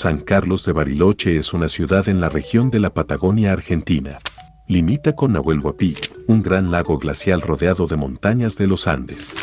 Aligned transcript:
San 0.00 0.20
Carlos 0.20 0.64
de 0.64 0.72
Bariloche 0.72 1.36
es 1.36 1.52
una 1.52 1.68
ciudad 1.68 2.08
en 2.08 2.22
la 2.22 2.30
región 2.30 2.70
de 2.70 2.80
la 2.80 2.88
Patagonia 2.88 3.52
Argentina. 3.52 4.16
Limita 4.66 5.14
con 5.14 5.34
Nahuel 5.34 5.58
Huapi, 5.58 5.94
un 6.26 6.42
gran 6.42 6.70
lago 6.70 6.96
glacial 6.96 7.42
rodeado 7.42 7.86
de 7.86 7.96
montañas 7.96 8.56
de 8.56 8.66
los 8.66 8.86
Andes. 8.86 9.34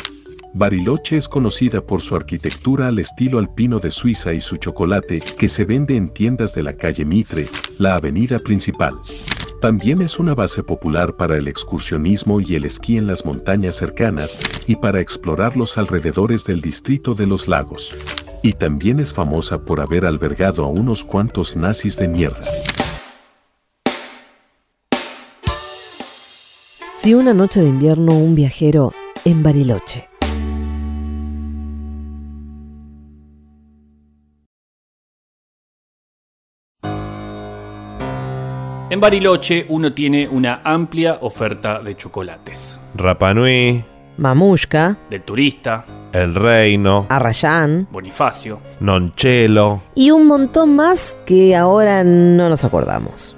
Bariloche 0.54 1.16
es 1.16 1.28
conocida 1.28 1.80
por 1.80 2.00
su 2.00 2.16
arquitectura 2.16 2.88
al 2.88 2.98
estilo 2.98 3.38
alpino 3.38 3.78
de 3.78 3.92
Suiza 3.92 4.32
y 4.32 4.40
su 4.40 4.56
chocolate 4.56 5.20
que 5.20 5.48
se 5.48 5.64
vende 5.64 5.94
en 5.94 6.08
tiendas 6.08 6.56
de 6.56 6.64
la 6.64 6.72
calle 6.72 7.04
Mitre, 7.04 7.46
la 7.78 7.94
avenida 7.94 8.40
principal. 8.40 8.94
También 9.60 10.02
es 10.02 10.20
una 10.20 10.36
base 10.36 10.62
popular 10.62 11.16
para 11.16 11.36
el 11.36 11.48
excursionismo 11.48 12.40
y 12.40 12.54
el 12.54 12.64
esquí 12.64 12.96
en 12.96 13.08
las 13.08 13.24
montañas 13.24 13.74
cercanas 13.74 14.38
y 14.68 14.76
para 14.76 15.00
explorar 15.00 15.56
los 15.56 15.78
alrededores 15.78 16.44
del 16.44 16.60
distrito 16.60 17.16
de 17.16 17.26
los 17.26 17.48
lagos. 17.48 17.92
Y 18.40 18.52
también 18.52 19.00
es 19.00 19.12
famosa 19.12 19.64
por 19.64 19.80
haber 19.80 20.06
albergado 20.06 20.64
a 20.64 20.68
unos 20.68 21.02
cuantos 21.02 21.56
nazis 21.56 21.96
de 21.96 22.06
mierda. 22.06 22.46
Si 26.94 27.14
una 27.14 27.34
noche 27.34 27.60
de 27.60 27.68
invierno 27.68 28.12
un 28.12 28.36
viajero 28.36 28.92
en 29.24 29.42
Bariloche. 29.42 30.07
En 38.90 39.00
Bariloche 39.00 39.66
uno 39.68 39.92
tiene 39.92 40.26
una 40.26 40.62
amplia 40.64 41.18
oferta 41.20 41.80
de 41.80 41.94
chocolates. 41.96 42.80
Rapanui, 42.94 43.84
Mamushka, 44.16 44.96
Del 45.10 45.22
turista, 45.22 45.84
El 46.12 46.34
Reino, 46.34 47.06
Arrayán 47.10 47.86
Bonifacio. 47.90 48.60
Nonchelo. 48.80 49.82
y 49.94 50.10
un 50.10 50.26
montón 50.26 50.74
más 50.74 51.16
que 51.26 51.54
ahora 51.54 52.02
no 52.02 52.48
nos 52.48 52.64
acordamos. 52.64 53.36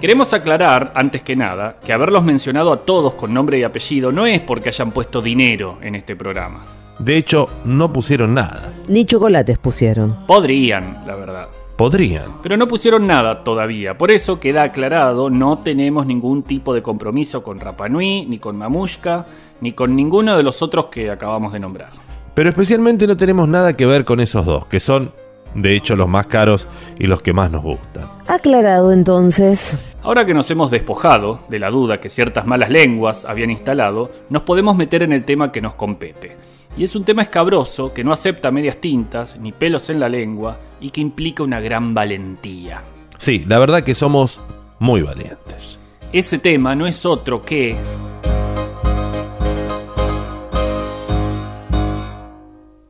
Queremos 0.00 0.32
aclarar, 0.34 0.92
antes 0.94 1.22
que 1.22 1.36
nada, 1.36 1.78
que 1.84 1.92
haberlos 1.92 2.22
mencionado 2.22 2.72
a 2.72 2.84
todos 2.84 3.14
con 3.14 3.32
nombre 3.34 3.58
y 3.58 3.62
apellido 3.62 4.12
no 4.12 4.26
es 4.26 4.40
porque 4.40 4.68
hayan 4.68 4.92
puesto 4.92 5.20
dinero 5.20 5.78
en 5.82 5.94
este 5.96 6.14
programa. 6.16 6.64
De 6.98 7.16
hecho, 7.16 7.48
no 7.64 7.92
pusieron 7.92 8.34
nada. 8.34 8.72
Ni 8.88 9.04
chocolates 9.04 9.58
pusieron. 9.58 10.26
Podrían, 10.26 11.02
la 11.06 11.14
verdad. 11.14 11.48
Podrían. 11.76 12.40
Pero 12.42 12.56
no 12.56 12.66
pusieron 12.66 13.06
nada 13.06 13.44
todavía. 13.44 13.98
Por 13.98 14.10
eso 14.10 14.40
queda 14.40 14.62
aclarado, 14.62 15.28
no 15.28 15.58
tenemos 15.58 16.06
ningún 16.06 16.42
tipo 16.42 16.72
de 16.72 16.80
compromiso 16.80 17.42
con 17.42 17.60
Rapanui, 17.60 18.24
ni 18.24 18.38
con 18.38 18.56
Mamushka, 18.56 19.26
ni 19.60 19.72
con 19.72 19.94
ninguno 19.94 20.36
de 20.36 20.42
los 20.42 20.62
otros 20.62 20.86
que 20.86 21.10
acabamos 21.10 21.52
de 21.52 21.60
nombrar. 21.60 21.90
Pero 22.34 22.48
especialmente 22.48 23.06
no 23.06 23.16
tenemos 23.16 23.46
nada 23.48 23.74
que 23.74 23.84
ver 23.84 24.06
con 24.06 24.20
esos 24.20 24.46
dos, 24.46 24.66
que 24.66 24.80
son, 24.80 25.12
de 25.54 25.76
hecho, 25.76 25.96
los 25.96 26.08
más 26.08 26.26
caros 26.28 26.66
y 26.98 27.06
los 27.06 27.20
que 27.20 27.34
más 27.34 27.50
nos 27.50 27.62
gustan. 27.62 28.04
Aclarado 28.26 28.90
entonces. 28.90 29.78
Ahora 30.02 30.24
que 30.24 30.34
nos 30.34 30.50
hemos 30.50 30.70
despojado 30.70 31.40
de 31.48 31.58
la 31.58 31.70
duda 31.70 32.00
que 32.00 32.08
ciertas 32.08 32.46
malas 32.46 32.70
lenguas 32.70 33.26
habían 33.26 33.50
instalado, 33.50 34.10
nos 34.30 34.42
podemos 34.42 34.76
meter 34.76 35.02
en 35.02 35.12
el 35.12 35.24
tema 35.24 35.52
que 35.52 35.60
nos 35.60 35.74
compete. 35.74 36.36
Y 36.76 36.84
es 36.84 36.94
un 36.94 37.04
tema 37.04 37.22
escabroso 37.22 37.94
que 37.94 38.04
no 38.04 38.12
acepta 38.12 38.50
medias 38.50 38.76
tintas 38.78 39.38
ni 39.38 39.52
pelos 39.52 39.88
en 39.88 39.98
la 39.98 40.08
lengua 40.08 40.60
y 40.80 40.90
que 40.90 41.00
implica 41.00 41.42
una 41.42 41.60
gran 41.60 41.94
valentía. 41.94 42.82
Sí, 43.16 43.44
la 43.46 43.58
verdad 43.58 43.82
que 43.82 43.94
somos 43.94 44.40
muy 44.78 45.00
valientes. 45.00 45.78
Ese 46.12 46.38
tema 46.38 46.74
no 46.74 46.86
es 46.86 47.06
otro 47.06 47.42
que 47.42 47.76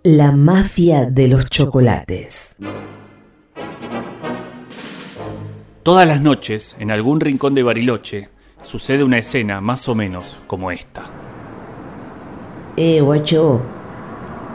La 0.02 0.30
mafia 0.30 1.06
de 1.06 1.28
los 1.28 1.50
chocolates. 1.50 2.54
todas 5.82 6.08
las 6.08 6.20
noches, 6.20 6.74
en 6.80 6.90
algún 6.90 7.20
rincón 7.20 7.54
de 7.54 7.62
Bariloche, 7.62 8.28
sucede 8.64 9.04
una 9.04 9.18
escena 9.18 9.60
más 9.60 9.88
o 9.88 9.94
menos 9.94 10.40
como 10.48 10.72
esta. 10.72 11.04
Eh, 12.76 13.00
guacho. 13.00 13.75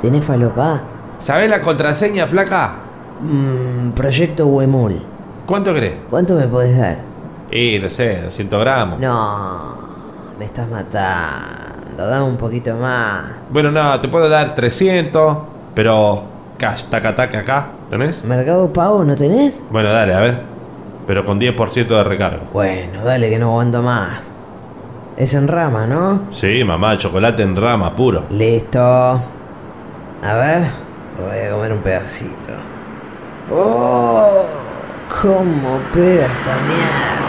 ¿Tenés 0.01 0.25
falopa? 0.25 0.81
¿Sabés 1.19 1.47
la 1.47 1.61
contraseña, 1.61 2.25
flaca? 2.25 2.73
Mmm, 3.21 3.91
proyecto 3.91 4.47
Huemul. 4.47 4.99
¿Cuánto 5.45 5.73
crees? 5.75 5.95
¿Cuánto 6.09 6.35
me 6.35 6.47
podés 6.47 6.75
dar? 6.75 6.97
Y 7.51 7.77
no 7.79 7.87
sé, 7.87 8.21
200 8.23 8.59
gramos. 8.59 8.99
No, 8.99 9.75
me 10.39 10.45
estás 10.45 10.67
matando. 10.67 12.07
Dame 12.07 12.23
un 12.25 12.37
poquito 12.37 12.73
más. 12.75 13.25
Bueno, 13.51 13.69
no, 13.69 13.99
te 14.01 14.07
puedo 14.07 14.27
dar 14.27 14.55
300, 14.55 15.37
pero 15.75 16.23
cash, 16.57 16.85
taca, 16.85 17.13
taca, 17.13 17.39
acá, 17.39 17.67
¿tenés? 17.91 18.23
¿Mercado 18.25 18.73
Pago 18.73 19.03
no 19.03 19.15
tenés? 19.15 19.61
Bueno, 19.69 19.91
dale, 19.91 20.15
a 20.15 20.19
ver. 20.19 20.39
Pero 21.05 21.23
con 21.25 21.39
10% 21.39 21.87
de 21.87 22.03
recargo. 22.03 22.45
Bueno, 22.53 23.03
dale 23.03 23.29
que 23.29 23.37
no 23.37 23.49
aguanto 23.51 23.83
más. 23.83 24.23
Es 25.17 25.35
en 25.35 25.47
rama, 25.47 25.85
¿no? 25.85 26.21
Sí, 26.31 26.63
mamá, 26.63 26.97
chocolate 26.97 27.43
en 27.43 27.55
rama, 27.55 27.95
puro. 27.95 28.23
Listo. 28.31 29.19
A 30.21 30.35
ver, 30.35 30.63
voy 31.17 31.39
a 31.39 31.51
comer 31.51 31.71
un 31.73 31.81
pedacito. 31.81 32.53
¡Oh! 33.51 34.45
¿Cómo 35.21 35.79
pega 35.91 36.27
esta 36.27 36.57
mierda? 36.67 37.21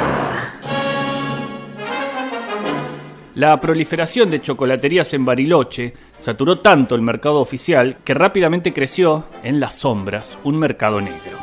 La 3.34 3.58
proliferación 3.58 4.30
de 4.30 4.42
chocolaterías 4.42 5.14
en 5.14 5.24
Bariloche 5.24 5.94
saturó 6.18 6.60
tanto 6.60 6.94
el 6.94 7.00
mercado 7.00 7.40
oficial 7.40 7.96
que 8.04 8.12
rápidamente 8.12 8.74
creció, 8.74 9.24
en 9.42 9.58
las 9.58 9.76
sombras, 9.76 10.38
un 10.44 10.58
mercado 10.58 11.00
negro. 11.00 11.38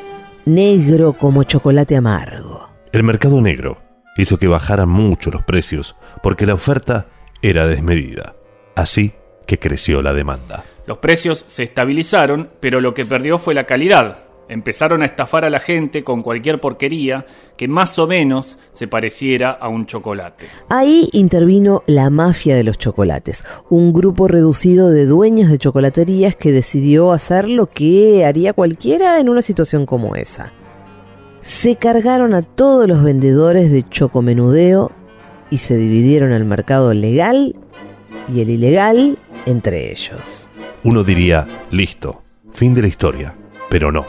Negro 0.45 1.13
como 1.13 1.43
chocolate 1.43 1.95
amargo. 1.95 2.69
El 2.91 3.03
mercado 3.03 3.41
negro 3.41 3.79
hizo 4.17 4.37
que 4.37 4.47
bajaran 4.47 4.89
mucho 4.89 5.31
los 5.31 5.41
precios 5.41 5.95
porque 6.21 6.45
la 6.45 6.53
oferta 6.53 7.07
era 7.41 7.65
desmedida. 7.65 8.35
Así 8.75 9.13
que 9.47 9.57
creció 9.57 10.03
la 10.03 10.13
demanda. 10.13 10.63
Los 10.89 10.97
precios 10.97 11.43
se 11.45 11.61
estabilizaron, 11.61 12.49
pero 12.59 12.81
lo 12.81 12.95
que 12.95 13.05
perdió 13.05 13.37
fue 13.37 13.53
la 13.53 13.65
calidad. 13.65 14.23
Empezaron 14.47 15.03
a 15.03 15.05
estafar 15.05 15.45
a 15.45 15.51
la 15.51 15.59
gente 15.59 16.03
con 16.03 16.23
cualquier 16.23 16.59
porquería 16.59 17.27
que 17.57 17.67
más 17.67 17.99
o 17.99 18.07
menos 18.07 18.57
se 18.71 18.87
pareciera 18.87 19.51
a 19.51 19.69
un 19.69 19.85
chocolate. 19.85 20.47
Ahí 20.67 21.07
intervino 21.11 21.83
la 21.85 22.09
mafia 22.09 22.55
de 22.55 22.63
los 22.63 22.79
chocolates, 22.79 23.45
un 23.69 23.93
grupo 23.93 24.27
reducido 24.27 24.89
de 24.89 25.05
dueños 25.05 25.51
de 25.51 25.59
chocolaterías 25.59 26.35
que 26.35 26.51
decidió 26.51 27.11
hacer 27.11 27.47
lo 27.47 27.67
que 27.67 28.25
haría 28.25 28.53
cualquiera 28.53 29.19
en 29.19 29.29
una 29.29 29.43
situación 29.43 29.85
como 29.85 30.15
esa. 30.15 30.53
Se 31.41 31.75
cargaron 31.75 32.33
a 32.33 32.41
todos 32.41 32.87
los 32.87 33.03
vendedores 33.03 33.69
de 33.69 33.87
chocomenudeo 33.87 34.91
y 35.51 35.59
se 35.59 35.77
dividieron 35.77 36.31
el 36.31 36.45
mercado 36.45 36.95
legal 36.95 37.55
y 38.33 38.41
el 38.41 38.49
ilegal 38.49 39.19
entre 39.45 39.91
ellos. 39.91 40.48
Uno 40.83 41.03
diría, 41.03 41.45
listo, 41.71 42.23
fin 42.53 42.73
de 42.73 42.81
la 42.81 42.87
historia. 42.87 43.35
Pero 43.69 43.91
no, 43.91 44.05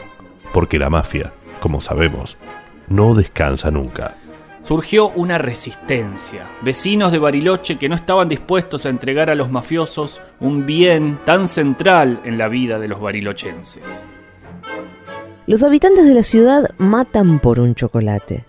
porque 0.53 0.79
la 0.79 0.89
mafia, 0.89 1.33
como 1.59 1.81
sabemos, 1.81 2.37
no 2.87 3.13
descansa 3.13 3.71
nunca. 3.71 4.15
Surgió 4.61 5.09
una 5.09 5.37
resistencia. 5.37 6.45
Vecinos 6.61 7.11
de 7.11 7.17
Bariloche 7.17 7.77
que 7.77 7.89
no 7.89 7.95
estaban 7.95 8.29
dispuestos 8.29 8.85
a 8.85 8.89
entregar 8.89 9.29
a 9.29 9.35
los 9.35 9.49
mafiosos 9.49 10.21
un 10.39 10.65
bien 10.65 11.19
tan 11.25 11.47
central 11.47 12.21
en 12.25 12.37
la 12.37 12.47
vida 12.47 12.79
de 12.79 12.87
los 12.87 13.01
barilochenses. 13.01 14.01
Los 15.47 15.63
habitantes 15.63 16.05
de 16.05 16.13
la 16.13 16.23
ciudad 16.23 16.69
matan 16.77 17.39
por 17.39 17.59
un 17.59 17.75
chocolate. 17.75 18.45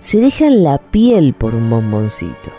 Se 0.00 0.18
dejan 0.18 0.64
la 0.64 0.78
piel 0.78 1.34
por 1.34 1.54
un 1.54 1.70
bomboncito. 1.70 2.50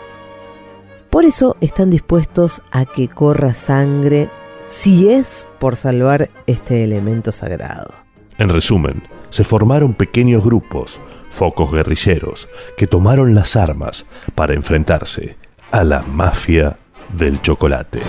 Por 1.10 1.24
eso 1.24 1.56
están 1.60 1.90
dispuestos 1.90 2.62
a 2.70 2.86
que 2.86 3.08
corra 3.08 3.52
sangre 3.52 4.30
si 4.70 5.10
es 5.10 5.48
por 5.58 5.76
salvar 5.76 6.30
este 6.46 6.84
elemento 6.84 7.32
sagrado. 7.32 7.92
En 8.38 8.48
resumen, 8.48 9.02
se 9.28 9.44
formaron 9.44 9.94
pequeños 9.94 10.44
grupos, 10.44 10.98
focos 11.28 11.72
guerrilleros, 11.72 12.48
que 12.76 12.86
tomaron 12.86 13.34
las 13.34 13.56
armas 13.56 14.06
para 14.34 14.54
enfrentarse 14.54 15.36
a 15.72 15.84
la 15.84 16.00
mafia 16.02 16.78
del 17.12 17.42
chocolate. 17.42 18.00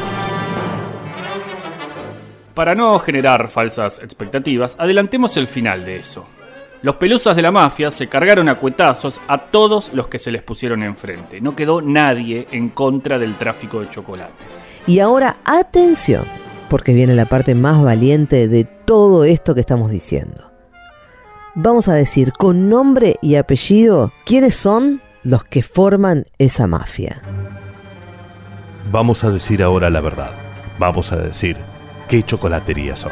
Para 2.54 2.76
no 2.76 2.98
generar 3.00 3.50
falsas 3.50 4.00
expectativas, 4.00 4.76
adelantemos 4.78 5.36
el 5.38 5.48
final 5.48 5.84
de 5.84 5.98
eso. 5.98 6.28
Los 6.84 6.96
pelusas 6.96 7.36
de 7.36 7.42
la 7.42 7.52
mafia 7.52 7.92
se 7.92 8.08
cargaron 8.08 8.50
a 8.50 8.56
cuetazos 8.56 9.20
a 9.28 9.38
todos 9.38 9.94
los 9.94 10.08
que 10.08 10.20
se 10.20 10.32
les 10.32 10.42
pusieron 10.42 10.84
enfrente. 10.84 11.42
No 11.42 11.56
quedó 11.56 11.82
nadie 11.82 12.48
en 12.52 12.70
contra 12.70 13.20
del 13.20 13.36
tráfico 13.36 13.82
de 13.82 13.90
chocolates. 13.90 14.64
Y 14.88 15.00
ahora 15.00 15.38
atención, 15.46 16.26
porque 16.72 16.94
viene 16.94 17.14
la 17.16 17.26
parte 17.26 17.54
más 17.54 17.84
valiente 17.84 18.48
de 18.48 18.64
todo 18.64 19.26
esto 19.26 19.54
que 19.54 19.60
estamos 19.60 19.92
diciendo. 19.92 20.50
Vamos 21.54 21.90
a 21.90 21.96
decir 21.96 22.32
con 22.32 22.70
nombre 22.70 23.18
y 23.22 23.36
apellido 23.36 24.14
quiénes 24.26 24.56
son 24.56 25.02
los 25.22 25.44
que 25.44 25.64
forman 25.64 26.28
esa 26.38 26.68
mafia. 26.68 27.22
Vamos 28.90 29.26
a 29.26 29.32
decir 29.32 29.62
ahora 29.62 29.90
la 29.90 30.00
verdad. 30.00 30.32
Vamos 30.80 31.12
a 31.12 31.18
decir 31.18 31.58
qué 32.08 32.24
chocolaterías 32.24 33.00
son. 33.00 33.12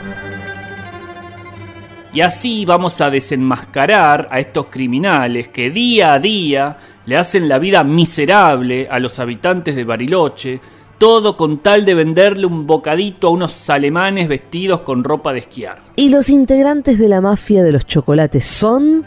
Y 2.13 2.21
así 2.21 2.63
vamos 2.63 3.01
a 3.01 3.09
desenmascarar 3.09 4.29
a 4.31 4.39
estos 4.39 4.67
criminales 4.67 5.49
que 5.49 5.69
día 5.69 6.13
a 6.13 6.19
día 6.19 6.77
le 7.05 7.17
hacen 7.17 7.49
la 7.49 7.59
vida 7.59 7.83
miserable 7.83 8.87
a 8.89 8.99
los 8.99 9.19
habitantes 9.19 9.75
de 9.75 9.83
Bariloche, 9.83 10.61
todo 10.99 11.37
con 11.37 11.59
tal 11.59 11.85
de 11.85 11.95
venderle 11.95 12.45
un 12.45 12.67
bocadito 12.67 13.27
a 13.27 13.31
unos 13.31 13.69
alemanes 13.69 14.27
vestidos 14.27 14.81
con 14.81 15.03
ropa 15.03 15.33
de 15.33 15.39
esquiar. 15.39 15.79
Y 15.95 16.09
los 16.09 16.29
integrantes 16.29 16.99
de 16.99 17.07
la 17.07 17.21
mafia 17.21 17.63
de 17.63 17.71
los 17.71 17.87
chocolates 17.87 18.45
son... 18.45 19.05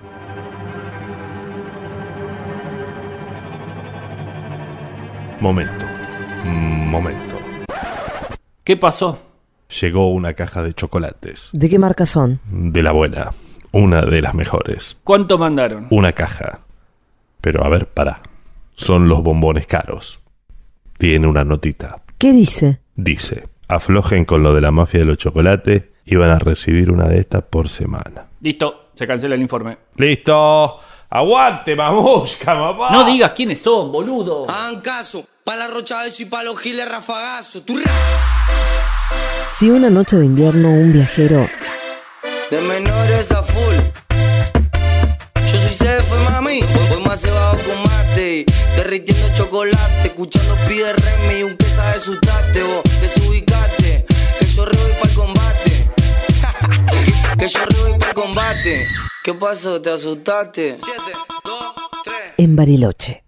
Momento, 5.39 5.85
momento. 6.45 7.37
¿Qué 8.65 8.77
pasó? 8.77 9.19
Llegó 9.81 10.11
una 10.13 10.35
caja 10.35 10.63
de 10.63 10.73
chocolates. 10.73 11.51
¿De 11.53 11.69
qué 11.69 11.79
marca 11.79 12.07
son? 12.07 12.41
De 12.49 12.83
la 12.83 12.93
buena. 12.93 13.33
Una 13.73 14.03
de 14.03 14.23
las 14.23 14.35
mejores. 14.35 14.97
¿Cuánto 15.03 15.39
mandaron? 15.39 15.89
Una 15.91 16.13
caja. 16.13 16.61
Pero 17.41 17.65
a 17.65 17.69
ver, 17.69 17.89
para. 17.89 18.23
Son 18.77 19.09
los 19.09 19.23
bombones 19.23 19.67
caros. 19.67 20.22
Tiene 21.03 21.27
una 21.27 21.43
notita. 21.43 22.01
¿Qué 22.17 22.31
dice? 22.31 22.79
Dice, 22.95 23.49
aflojen 23.67 24.25
con 24.25 24.45
lo 24.45 24.55
de 24.55 24.61
la 24.61 24.71
mafia 24.71 25.01
de 25.01 25.07
los 25.07 25.19
chocolates 25.19 25.83
y 26.05 26.15
van 26.15 26.31
a 26.31 26.39
recibir 26.39 26.93
una 26.93 27.09
de 27.09 27.19
estas 27.19 27.43
por 27.43 27.69
semana. 27.69 28.27
Listo, 28.41 28.91
se 28.95 29.05
cancela 29.05 29.35
el 29.35 29.41
informe. 29.41 29.79
¡Listo! 29.97 30.79
¡Aguante, 31.11 31.75
mamusca, 31.75 32.55
mamá! 32.55 32.91
No 32.93 33.05
digas 33.05 33.33
quiénes 33.33 33.61
son, 33.61 33.91
boludo. 33.91 34.49
Hagan 34.49 34.81
caso, 34.81 35.27
pa' 35.43 35.57
la 35.57 35.67
rocha 35.67 35.97
y 36.17 36.25
pa' 36.27 36.45
los 36.45 36.57
giles 36.61 36.89
rafagazo. 36.89 37.65
Tu 37.65 37.81
Si 39.59 39.71
una 39.71 39.91
noche 39.91 40.19
de 40.19 40.27
invierno 40.27 40.71
un 40.71 40.93
viajero 40.93 41.49
de 42.49 42.61
menores 42.61 43.33
a 43.33 43.43
full. 43.43 43.75
Yo 45.51 45.59
soy 45.59 45.75
Cefo, 45.75 46.15
mami. 46.31 46.61
Voy 46.91 47.03
más 47.03 47.21
cebado 47.21 47.57
con 47.57 47.82
mate. 47.82 47.82
Derritiendo 48.83 49.29
chocolate. 49.37 50.09
Escuchando 50.09 50.57
pide 50.67 50.93
remi 50.93 51.39
y 51.39 51.43
un 51.45 51.57
que 51.57 51.67
sabe 51.67 51.99
asustarte. 51.99 52.63
Vos 52.65 52.83
desubicate. 53.01 54.05
Que 54.41 54.47
yo 54.47 54.65
re 54.65 54.77
voy 54.77 54.93
para 55.01 55.15
combate. 55.15 55.71
que 57.39 57.49
yo 57.49 57.65
re 57.65 57.79
voy 57.81 57.99
para 58.01 58.15
combate. 58.15 58.89
¿Qué 59.23 59.35
pasó? 59.35 59.81
¿Te 59.81 59.91
asustaste? 59.91 60.79
7, 60.85 61.01
2, 61.45 61.75
3. 62.03 62.17
en 62.39 62.57
Bariloche. 62.57 63.23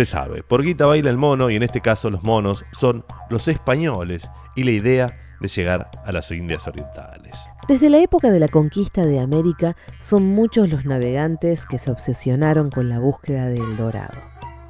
Se 0.00 0.06
sabe, 0.06 0.42
por 0.42 0.62
guita 0.62 0.86
baila 0.86 1.10
el 1.10 1.18
mono 1.18 1.50
y 1.50 1.56
en 1.56 1.62
este 1.62 1.82
caso 1.82 2.08
los 2.08 2.22
monos 2.22 2.64
son 2.72 3.04
los 3.28 3.48
españoles 3.48 4.30
y 4.56 4.62
la 4.62 4.70
idea 4.70 5.06
de 5.38 5.46
llegar 5.46 5.90
a 6.06 6.10
las 6.10 6.30
Indias 6.30 6.66
Orientales. 6.66 7.36
Desde 7.68 7.90
la 7.90 7.98
época 7.98 8.30
de 8.30 8.40
la 8.40 8.48
conquista 8.48 9.02
de 9.02 9.20
América 9.20 9.76
son 9.98 10.24
muchos 10.24 10.70
los 10.70 10.86
navegantes 10.86 11.66
que 11.66 11.78
se 11.78 11.90
obsesionaron 11.90 12.70
con 12.70 12.88
la 12.88 12.98
búsqueda 12.98 13.48
del 13.48 13.76
Dorado, 13.76 14.16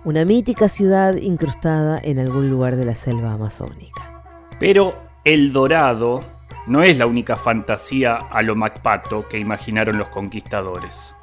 una 0.05 0.25
mítica 0.25 0.69
ciudad 0.69 1.15
incrustada 1.15 1.97
en 2.03 2.19
algún 2.19 2.51
lugar 2.51 2.75
de 2.75 2.87
la 2.87 2.97
selva 2.97 3.31
amazónica. 3.31 4.25
Pero 4.59 4.97
el 5.25 5.53
dorado 5.53 6.19
no 6.67 6.83
es 6.83 6.99
la 6.99 7.07
única 7.07 7.37
fantasía 7.37 8.17
a 8.17 8.43
lo 8.43 8.57
Macpato 8.57 9.29
que 9.29 9.39
imaginaron 9.39 9.97
los 9.97 10.09
conquistadores. 10.09 11.15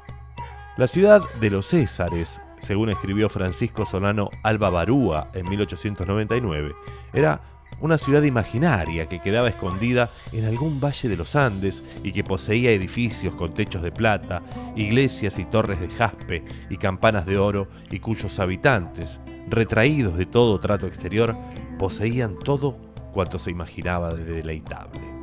La 0.78 0.86
ciudad 0.86 1.20
de 1.40 1.50
los 1.50 1.66
Césares, 1.66 2.40
según 2.60 2.90
escribió 2.90 3.28
Francisco 3.28 3.86
Solano 3.86 4.30
Alba 4.42 4.70
Barúa 4.70 5.30
en 5.34 5.48
1899, 5.48 6.74
era 7.12 7.40
una 7.80 7.98
ciudad 7.98 8.22
imaginaria 8.22 9.08
que 9.08 9.20
quedaba 9.20 9.48
escondida 9.48 10.10
en 10.32 10.44
algún 10.44 10.80
valle 10.80 11.08
de 11.08 11.16
los 11.16 11.36
Andes 11.36 11.84
y 12.02 12.12
que 12.12 12.24
poseía 12.24 12.72
edificios 12.72 13.34
con 13.34 13.54
techos 13.54 13.82
de 13.82 13.92
plata, 13.92 14.42
iglesias 14.74 15.38
y 15.38 15.44
torres 15.44 15.80
de 15.80 15.88
jaspe 15.88 16.44
y 16.70 16.76
campanas 16.76 17.26
de 17.26 17.38
oro 17.38 17.68
y 17.90 18.00
cuyos 18.00 18.38
habitantes, 18.40 19.20
retraídos 19.48 20.16
de 20.16 20.26
todo 20.26 20.58
trato 20.58 20.86
exterior, 20.86 21.36
poseían 21.78 22.36
todo 22.38 22.76
cuanto 23.12 23.38
se 23.38 23.50
imaginaba 23.50 24.10
de 24.10 24.24
deleitable. 24.24 25.17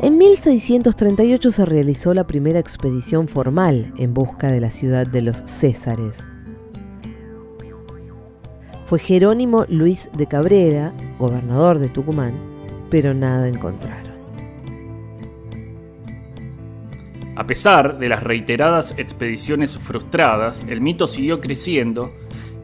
En 0.00 0.16
1638 0.16 1.50
se 1.50 1.64
realizó 1.64 2.14
la 2.14 2.24
primera 2.24 2.60
expedición 2.60 3.26
formal 3.26 3.90
en 3.96 4.14
busca 4.14 4.46
de 4.46 4.60
la 4.60 4.70
ciudad 4.70 5.08
de 5.08 5.22
los 5.22 5.38
Césares. 5.38 6.24
Fue 8.86 9.00
Jerónimo 9.00 9.64
Luis 9.68 10.08
de 10.16 10.28
Cabrera, 10.28 10.92
gobernador 11.18 11.80
de 11.80 11.88
Tucumán, 11.88 12.32
pero 12.90 13.12
nada 13.12 13.48
encontraron. 13.48 14.12
A 17.34 17.44
pesar 17.44 17.98
de 17.98 18.08
las 18.08 18.22
reiteradas 18.22 18.94
expediciones 18.98 19.76
frustradas, 19.76 20.64
el 20.68 20.80
mito 20.80 21.08
siguió 21.08 21.40
creciendo 21.40 22.12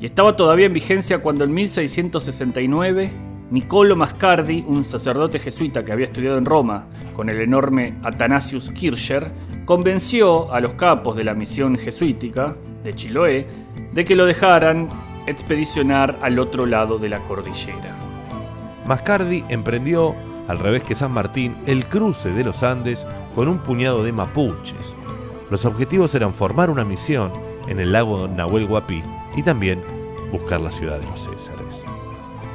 y 0.00 0.06
estaba 0.06 0.36
todavía 0.36 0.66
en 0.66 0.72
vigencia 0.72 1.18
cuando 1.18 1.42
en 1.42 1.52
1669 1.52 3.33
Niccolo 3.54 3.94
Mascardi, 3.94 4.64
un 4.66 4.82
sacerdote 4.82 5.38
jesuita 5.38 5.84
que 5.84 5.92
había 5.92 6.06
estudiado 6.06 6.38
en 6.38 6.44
Roma 6.44 6.86
con 7.14 7.28
el 7.28 7.40
enorme 7.40 7.94
Athanasius 8.02 8.72
Kircher, 8.72 9.30
convenció 9.64 10.52
a 10.52 10.58
los 10.58 10.74
capos 10.74 11.14
de 11.14 11.22
la 11.22 11.34
misión 11.34 11.78
jesuítica 11.78 12.56
de 12.82 12.94
Chiloé 12.94 13.46
de 13.92 14.04
que 14.04 14.16
lo 14.16 14.26
dejaran 14.26 14.88
expedicionar 15.28 16.18
al 16.20 16.40
otro 16.40 16.66
lado 16.66 16.98
de 16.98 17.08
la 17.08 17.20
cordillera. 17.20 17.94
Mascardi 18.88 19.44
emprendió, 19.48 20.16
al 20.48 20.58
revés 20.58 20.82
que 20.82 20.96
San 20.96 21.12
Martín, 21.12 21.54
el 21.66 21.84
cruce 21.84 22.30
de 22.30 22.42
los 22.42 22.64
Andes 22.64 23.06
con 23.36 23.46
un 23.46 23.58
puñado 23.58 24.02
de 24.02 24.10
mapuches. 24.10 24.96
Los 25.52 25.64
objetivos 25.64 26.12
eran 26.16 26.34
formar 26.34 26.70
una 26.70 26.84
misión 26.84 27.30
en 27.68 27.78
el 27.78 27.92
lago 27.92 28.26
Nahuel 28.26 28.64
Huapi 28.64 29.00
y 29.36 29.44
también 29.44 29.80
buscar 30.32 30.60
la 30.60 30.72
ciudad 30.72 30.98
de 30.98 31.06
los 31.06 31.20
Césares. 31.20 31.84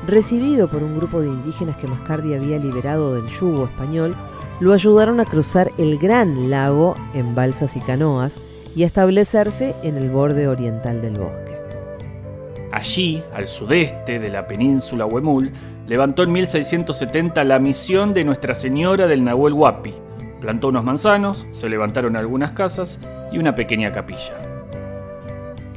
Recibido 0.10 0.68
por 0.68 0.82
un 0.82 0.98
grupo 0.98 1.22
de 1.22 1.28
indígenas 1.28 1.78
que 1.78 1.86
Mascardi 1.86 2.34
había 2.34 2.58
liberado 2.58 3.14
del 3.14 3.28
yugo 3.28 3.66
español, 3.66 4.16
lo 4.60 4.74
ayudaron 4.74 5.20
a 5.20 5.26
cruzar 5.26 5.72
el 5.78 6.00
gran 6.00 6.50
lago 6.50 6.96
en 7.14 7.36
balsas 7.36 7.78
y 7.78 7.80
canoas 7.80 8.36
y 8.76 8.82
a 8.82 8.88
establecerse 8.88 9.76
en 9.84 9.98
el 9.98 10.10
borde 10.10 10.48
oriental 10.48 11.00
del 11.04 11.14
bosque. 11.14 11.60
Allí, 12.72 13.22
al 13.36 13.48
sudeste 13.48 14.18
de 14.18 14.30
la 14.32 14.48
península 14.48 15.06
Huemul, 15.06 15.52
levantó 15.86 16.24
en 16.24 16.32
1670 16.32 17.44
la 17.44 17.60
misión 17.60 18.12
de 18.12 18.24
Nuestra 18.24 18.56
Señora 18.56 19.06
del 19.06 19.24
Nahuel 19.24 19.54
Huapi. 19.54 19.94
Plantó 20.42 20.70
unos 20.70 20.84
manzanos, 20.84 21.46
se 21.52 21.70
levantaron 21.70 22.18
algunas 22.18 22.54
casas 22.54 23.00
y 23.32 23.38
una 23.38 23.54
pequeña 23.54 23.92
capilla. 23.92 24.49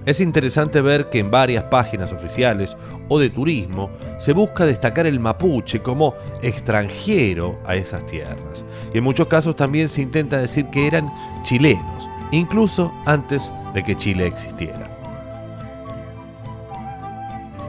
Es 0.04 0.21
interesante 0.21 0.80
ver 0.80 1.11
que 1.11 1.21
en 1.21 1.30
varias 1.30 1.64
páginas 1.64 2.12
oficiales 2.12 2.76
o 3.09 3.21
de 3.21 3.30
turismo 3.30 3.90
se 4.18 4.32
busca 4.32 4.66
destacar 4.66 5.06
el 5.06 5.21
mapuche 5.21 5.80
como 5.80 6.14
extranjero 6.42 7.59
a 7.64 7.76
esas 7.76 8.04
tierras. 8.06 8.64
Y 8.92 8.99
en 8.99 9.04
muchos 9.04 9.28
casos 9.28 9.54
también 9.54 9.88
se 9.88 10.02
intenta 10.02 10.38
decir 10.38 10.66
que 10.66 10.87
eran 10.87 11.09
chilenos, 11.44 12.09
incluso 12.32 12.92
antes 13.06 13.52
de 13.75 13.85
que 13.85 13.97
Chile 13.97 14.26
existiera. 14.26 14.88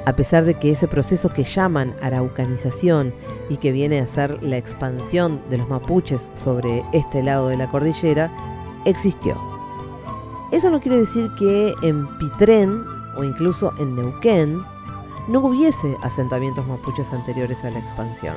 A 0.05 0.13
pesar 0.13 0.43
de 0.43 0.55
que 0.55 0.71
ese 0.71 0.87
proceso 0.87 1.29
que 1.29 1.43
llaman 1.43 1.95
araucanización 2.01 3.13
y 3.49 3.57
que 3.57 3.71
viene 3.71 3.99
a 3.99 4.07
ser 4.07 4.41
la 4.43 4.57
expansión 4.57 5.41
de 5.49 5.59
los 5.59 5.69
mapuches 5.69 6.31
sobre 6.33 6.83
este 6.91 7.23
lado 7.23 7.47
de 7.47 7.57
la 7.57 7.69
cordillera, 7.69 8.29
existió. 8.85 9.52
Eso 10.53 10.69
no 10.69 10.79
quiere 10.79 10.99
decir 10.99 11.31
que 11.31 11.73
en 11.81 12.05
Pitrén 12.19 12.85
o 13.17 13.23
incluso 13.23 13.73
en 13.79 13.95
Neuquén 13.95 14.61
no 15.27 15.39
hubiese 15.39 15.97
asentamientos 16.03 16.67
mapuches 16.67 17.11
anteriores 17.11 17.63
a 17.65 17.71
la 17.71 17.79
expansión. 17.79 18.35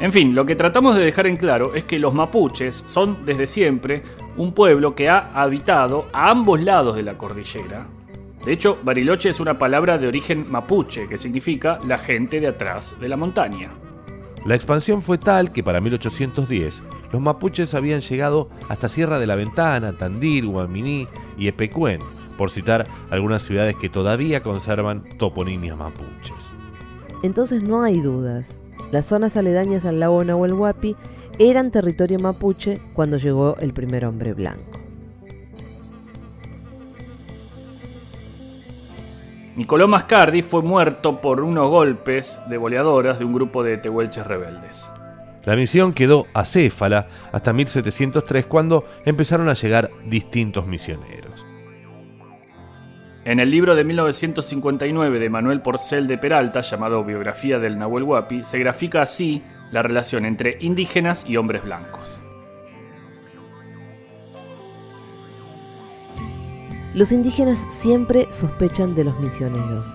En 0.00 0.12
fin, 0.12 0.34
lo 0.34 0.44
que 0.44 0.54
tratamos 0.54 0.96
de 0.96 1.02
dejar 1.02 1.28
en 1.28 1.36
claro 1.36 1.74
es 1.74 1.84
que 1.84 1.98
los 1.98 2.12
mapuches 2.12 2.84
son 2.84 3.24
desde 3.24 3.46
siempre 3.46 4.02
un 4.36 4.52
pueblo 4.52 4.94
que 4.94 5.08
ha 5.08 5.30
habitado 5.32 6.04
a 6.12 6.28
ambos 6.28 6.60
lados 6.60 6.94
de 6.94 7.04
la 7.04 7.16
cordillera. 7.16 7.86
De 8.44 8.52
hecho, 8.52 8.76
Bariloche 8.82 9.30
es 9.30 9.40
una 9.40 9.56
palabra 9.56 9.96
de 9.96 10.08
origen 10.08 10.44
mapuche 10.50 11.08
que 11.08 11.16
significa 11.16 11.78
la 11.86 11.96
gente 11.96 12.38
de 12.38 12.48
atrás 12.48 12.96
de 13.00 13.08
la 13.08 13.16
montaña. 13.16 13.70
La 14.44 14.56
expansión 14.56 15.00
fue 15.00 15.16
tal 15.16 15.52
que 15.52 15.62
para 15.62 15.80
1810 15.80 16.82
los 17.12 17.20
mapuches 17.20 17.74
habían 17.74 18.00
llegado 18.00 18.48
hasta 18.68 18.88
Sierra 18.88 19.20
de 19.20 19.26
la 19.26 19.36
Ventana, 19.36 19.92
Tandil, 19.92 20.46
Guaminí 20.46 21.06
y 21.36 21.46
Epecuén, 21.46 22.00
por 22.38 22.50
citar 22.50 22.88
algunas 23.10 23.42
ciudades 23.42 23.76
que 23.76 23.90
todavía 23.90 24.42
conservan 24.42 25.04
toponimias 25.18 25.76
mapuches. 25.76 26.32
Entonces 27.22 27.62
no 27.62 27.82
hay 27.82 28.00
dudas. 28.00 28.58
Las 28.90 29.06
zonas 29.06 29.36
aledañas 29.36 29.84
al 29.84 30.00
lago 30.00 30.24
Nahuel 30.24 30.54
Huapi 30.54 30.96
eran 31.38 31.70
territorio 31.70 32.18
mapuche 32.18 32.80
cuando 32.94 33.18
llegó 33.18 33.56
el 33.58 33.74
primer 33.74 34.06
hombre 34.06 34.32
blanco. 34.32 34.80
Nicoló 39.54 39.86
Mascardi 39.86 40.40
fue 40.40 40.62
muerto 40.62 41.20
por 41.20 41.42
unos 41.42 41.68
golpes 41.68 42.40
de 42.48 42.56
boleadoras 42.56 43.18
de 43.18 43.26
un 43.26 43.34
grupo 43.34 43.62
de 43.62 43.76
tehuelches 43.76 44.26
rebeldes. 44.26 44.86
La 45.44 45.56
misión 45.56 45.92
quedó 45.92 46.26
acéfala 46.34 47.08
hasta 47.32 47.52
1703 47.52 48.46
cuando 48.46 48.84
empezaron 49.04 49.48
a 49.48 49.54
llegar 49.54 49.90
distintos 50.06 50.66
misioneros. 50.66 51.46
En 53.24 53.38
el 53.38 53.50
libro 53.50 53.74
de 53.74 53.84
1959 53.84 55.18
de 55.18 55.30
Manuel 55.30 55.60
Porcel 55.60 56.08
de 56.08 56.18
Peralta, 56.18 56.60
llamado 56.60 57.04
Biografía 57.04 57.58
del 57.58 57.78
Nahuel 57.78 58.02
Huapi, 58.04 58.42
se 58.42 58.58
grafica 58.58 59.02
así 59.02 59.42
la 59.70 59.82
relación 59.82 60.24
entre 60.24 60.58
indígenas 60.60 61.24
y 61.28 61.36
hombres 61.36 61.62
blancos. 61.62 62.20
Los 66.94 67.10
indígenas 67.10 67.64
siempre 67.70 68.26
sospechan 68.30 68.94
de 68.94 69.04
los 69.04 69.18
misioneros. 69.18 69.94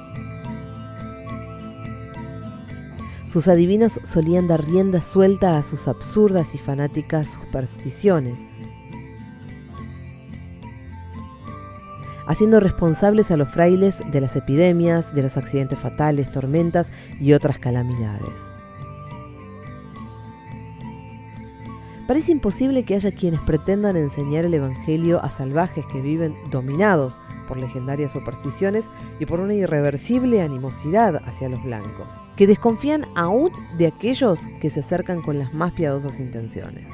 Sus 3.38 3.50
adivinos 3.50 4.00
solían 4.04 4.48
dar 4.48 4.66
rienda 4.66 5.00
suelta 5.00 5.60
a 5.60 5.62
sus 5.62 5.88
absurdas 5.88 6.56
y 6.56 6.58
fanáticas 6.58 7.34
supersticiones, 7.34 8.40
haciendo 12.26 12.60
responsables 12.60 13.30
a 13.30 13.38
los 13.38 13.50
frailes 13.50 14.02
de 14.12 14.22
las 14.22 14.36
epidemias, 14.36 15.14
de 15.14 15.22
los 15.22 15.38
accidentes 15.38 15.78
fatales, 15.78 16.32
tormentas 16.32 16.92
y 17.20 17.34
otras 17.34 17.60
calamidades. 17.60 18.50
Parece 22.08 22.32
imposible 22.32 22.86
que 22.86 22.96
haya 22.96 23.12
quienes 23.12 23.42
pretendan 23.42 23.98
enseñar 23.98 24.46
el 24.46 24.56
Evangelio 24.56 25.24
a 25.24 25.30
salvajes 25.30 25.86
que 25.86 26.02
viven 26.02 26.36
dominados 26.50 27.20
por 27.48 27.60
legendarias 27.60 28.12
supersticiones 28.12 28.92
y 29.20 29.26
por 29.26 29.40
una 29.40 29.54
irreversible 29.56 30.42
animosidad 30.42 31.22
hacia 31.26 31.50
los 31.50 31.64
blancos, 31.64 32.20
que 32.36 32.46
desconfían 32.46 33.06
aún 33.16 33.52
de 33.78 33.88
aquellos 33.88 34.42
que 34.62 34.70
se 34.70 34.82
acercan 34.82 35.22
con 35.22 35.40
las 35.40 35.54
más 35.54 35.72
piadosas 35.72 36.20
intenciones. 36.20 36.86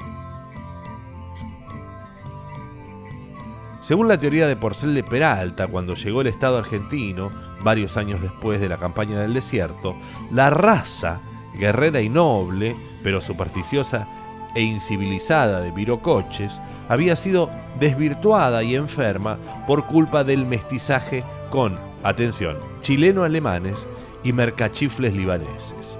Según 3.82 4.08
la 4.08 4.18
teoría 4.18 4.48
de 4.48 4.56
Porcel 4.56 4.94
de 4.94 5.02
Peralta, 5.02 5.66
cuando 5.66 5.94
llegó 5.94 6.22
el 6.22 6.28
Estado 6.28 6.56
argentino, 6.56 7.30
varios 7.62 7.98
años 7.98 8.22
después 8.22 8.58
de 8.58 8.70
la 8.70 8.78
campaña 8.78 9.20
del 9.20 9.34
desierto, 9.34 9.94
la 10.32 10.48
raza, 10.48 11.20
guerrera 11.54 12.00
y 12.00 12.08
noble, 12.08 12.74
pero 13.02 13.20
supersticiosa 13.20 14.08
e 14.54 14.62
incivilizada 14.62 15.60
de 15.60 15.70
Virocoches 15.70 16.60
había 16.88 17.16
sido 17.16 17.50
desvirtuada 17.80 18.62
y 18.62 18.76
enferma 18.76 19.38
por 19.66 19.84
culpa 19.84 20.24
del 20.24 20.46
mestizaje 20.46 21.24
con, 21.50 21.76
atención, 22.02 22.56
chileno-alemanes 22.80 23.86
y 24.22 24.32
mercachifles 24.32 25.14
libaneses. 25.14 25.98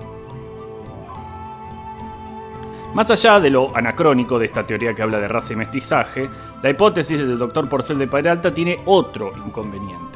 Más 2.95 3.11
allá 3.11 3.41
de 3.41 3.51
lo 3.51 3.77
anacrónico 3.77 4.39
de 4.39 4.47
esta 4.47 4.65
teoría 4.65 4.95
que 4.95 5.03
habla 5.03 5.19
de 5.19 5.27
raza 5.27 5.53
y 5.53 5.57
mestizaje, 5.57 6.29
la 6.63 6.71
hipótesis 6.71 7.19
del 7.19 7.39
doctor 7.39 7.69
Porcel 7.69 7.99
de 7.99 8.07
Peralta 8.07 8.55
tiene 8.55 8.77
otro 8.85 9.33
inconveniente. 9.45 10.14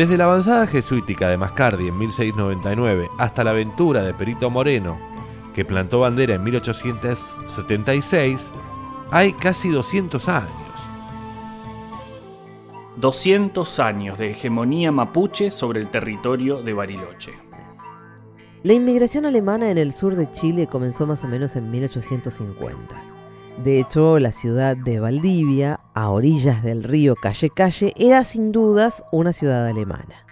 Desde 0.00 0.16
la 0.16 0.24
avanzada 0.24 0.66
jesuítica 0.66 1.28
de 1.28 1.36
Mascardi 1.36 1.88
en 1.88 1.98
1699 1.98 3.10
hasta 3.18 3.44
la 3.44 3.50
aventura 3.50 4.02
de 4.02 4.14
Perito 4.14 4.48
Moreno, 4.48 4.98
que 5.54 5.66
plantó 5.66 5.98
bandera 5.98 6.36
en 6.36 6.42
1876, 6.42 8.50
hay 9.10 9.34
casi 9.34 9.68
200 9.68 10.26
años. 10.30 10.50
200 12.96 13.80
años 13.80 14.16
de 14.16 14.30
hegemonía 14.30 14.90
mapuche 14.90 15.50
sobre 15.50 15.80
el 15.80 15.90
territorio 15.90 16.62
de 16.62 16.72
Bariloche. 16.72 17.34
La 18.62 18.72
inmigración 18.72 19.26
alemana 19.26 19.70
en 19.70 19.76
el 19.76 19.92
sur 19.92 20.16
de 20.16 20.30
Chile 20.30 20.66
comenzó 20.66 21.06
más 21.06 21.24
o 21.24 21.28
menos 21.28 21.56
en 21.56 21.70
1850. 21.70 23.09
De 23.58 23.78
hecho, 23.78 24.18
la 24.18 24.32
ciudad 24.32 24.76
de 24.76 25.00
Valdivia, 25.00 25.80
a 25.94 26.08
orillas 26.08 26.62
del 26.62 26.82
río 26.82 27.14
Calle 27.14 27.50
Calle, 27.50 27.92
era 27.96 28.24
sin 28.24 28.52
dudas 28.52 29.04
una 29.12 29.34
ciudad 29.34 29.66
alemana, 29.66 30.24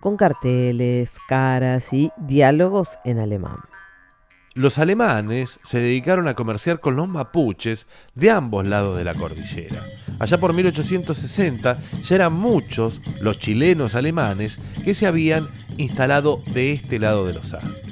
con 0.00 0.18
carteles, 0.18 1.16
caras 1.28 1.92
y 1.92 2.10
diálogos 2.18 2.98
en 3.04 3.18
alemán. 3.18 3.58
Los 4.54 4.76
alemanes 4.76 5.60
se 5.62 5.78
dedicaron 5.78 6.28
a 6.28 6.34
comerciar 6.34 6.78
con 6.78 6.94
los 6.94 7.08
mapuches 7.08 7.86
de 8.14 8.30
ambos 8.30 8.68
lados 8.68 8.98
de 8.98 9.04
la 9.04 9.14
cordillera. 9.14 9.80
Allá 10.18 10.38
por 10.38 10.52
1860 10.52 11.78
ya 12.04 12.14
eran 12.14 12.34
muchos 12.34 13.00
los 13.22 13.38
chilenos 13.38 13.94
alemanes 13.94 14.58
que 14.84 14.92
se 14.92 15.06
habían 15.06 15.48
instalado 15.78 16.42
de 16.52 16.72
este 16.72 16.98
lado 16.98 17.26
de 17.26 17.32
los 17.32 17.54
Andes. 17.54 17.91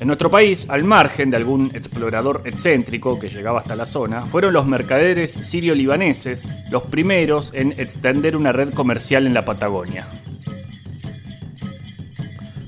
En 0.00 0.06
nuestro 0.06 0.30
país, 0.30 0.66
al 0.68 0.84
margen 0.84 1.30
de 1.30 1.36
algún 1.36 1.72
explorador 1.74 2.42
excéntrico 2.44 3.18
que 3.18 3.28
llegaba 3.28 3.58
hasta 3.58 3.74
la 3.74 3.84
zona, 3.84 4.22
fueron 4.22 4.52
los 4.52 4.64
mercaderes 4.64 5.32
sirio-libaneses 5.32 6.46
los 6.70 6.84
primeros 6.84 7.52
en 7.52 7.72
extender 7.78 8.36
una 8.36 8.52
red 8.52 8.72
comercial 8.72 9.26
en 9.26 9.34
la 9.34 9.44
Patagonia. 9.44 10.06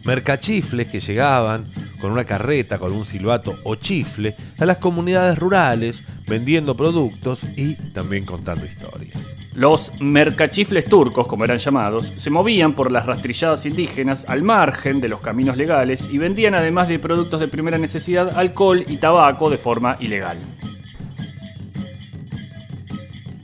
Mercachifles 0.05 0.89
que 0.89 0.99
llegaban 0.99 1.71
con 2.01 2.11
una 2.11 2.25
carreta, 2.25 2.81
con 2.81 2.93
un 2.93 3.05
silbato 3.05 3.57
o 3.63 3.77
chifle 3.77 4.35
a 4.59 4.65
las 4.65 4.79
comunidades 4.79 5.39
rurales 5.39 6.03
vendiendo 6.27 6.77
productos 6.77 7.45
y 7.57 7.75
también 7.93 8.25
contando 8.25 8.65
historias. 8.65 9.40
Los 9.55 10.01
mercachifles 10.01 10.85
turcos, 10.85 11.27
como 11.27 11.45
eran 11.45 11.59
llamados, 11.59 12.13
se 12.17 12.31
movían 12.31 12.75
por 12.75 12.93
las 12.93 13.07
rastrilladas 13.07 13.67
indígenas 13.67 14.25
al 14.29 14.43
margen 14.43 15.01
de 15.01 15.09
los 15.09 15.21
caminos 15.21 15.57
legales 15.57 16.09
y 16.11 16.19
vendían 16.19 16.55
además 16.55 16.87
de 16.87 17.01
productos 17.01 17.41
de 17.41 17.49
primera 17.49 17.77
necesidad 17.77 18.39
alcohol 18.39 18.85
y 18.87 18.99
tabaco 18.99 19.51
de 19.51 19.59
forma 19.59 19.97
ilegal. 19.99 20.39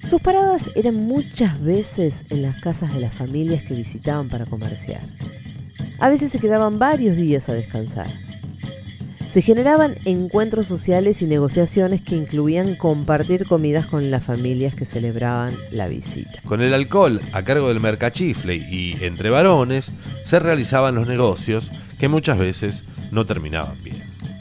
Sus 0.08 0.20
paradas 0.20 0.70
eran 0.76 0.94
muchas 0.94 1.60
veces 1.60 2.24
en 2.30 2.42
las 2.42 2.60
casas 2.60 2.94
de 2.94 3.00
las 3.00 3.12
familias 3.12 3.64
que 3.64 3.74
visitaban 3.74 4.28
para 4.28 4.46
comerciar. 4.46 5.02
A 5.98 6.08
veces 6.08 6.30
se 6.30 6.38
quedaban 6.38 6.78
varios 6.78 7.16
días 7.16 7.48
a 7.48 7.54
descansar 7.54 8.25
se 9.26 9.42
generaban 9.42 9.94
encuentros 10.04 10.66
sociales 10.66 11.22
y 11.22 11.26
negociaciones 11.26 12.00
que 12.00 12.16
incluían 12.16 12.74
compartir 12.74 13.46
comidas 13.46 13.86
con 13.86 14.10
las 14.10 14.24
familias 14.24 14.74
que 14.74 14.84
celebraban 14.84 15.54
la 15.70 15.88
visita. 15.88 16.40
Con 16.44 16.62
el 16.62 16.74
alcohol 16.74 17.20
a 17.32 17.42
cargo 17.42 17.68
del 17.68 17.80
mercachifle 17.80 18.56
y 18.56 18.96
entre 19.00 19.30
varones 19.30 19.90
se 20.24 20.38
realizaban 20.38 20.94
los 20.94 21.08
negocios 21.08 21.70
que 21.98 22.08
muchas 22.08 22.38
veces 22.38 22.84
no 23.10 23.26
terminaban 23.26 23.82
bien. 23.82 23.96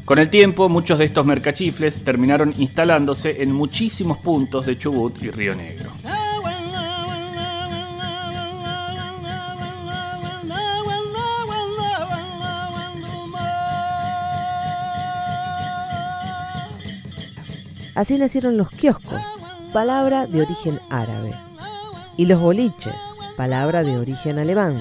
Con 0.06 0.20
el 0.20 0.30
tiempo, 0.30 0.70
muchos 0.70 1.00
de 1.00 1.06
estos 1.06 1.26
mercachifles 1.26 2.04
terminaron 2.04 2.54
instalándose 2.60 3.42
en 3.42 3.52
muchísimos 3.52 4.20
puntos 4.20 4.68
de 4.68 4.78
Chubut 4.78 5.22
y 5.24 5.32
Río 5.32 5.56
Negro. 5.56 5.92
Así 17.96 18.18
nacieron 18.18 18.58
los 18.58 18.70
kioscos, 18.70 19.22
palabra 19.72 20.28
de 20.28 20.42
origen 20.42 20.82
árabe, 20.90 21.32
y 22.18 22.26
los 22.26 22.42
boliches, 22.42 22.94
palabra 23.38 23.84
de 23.84 23.98
origen 23.98 24.38
alemán, 24.38 24.76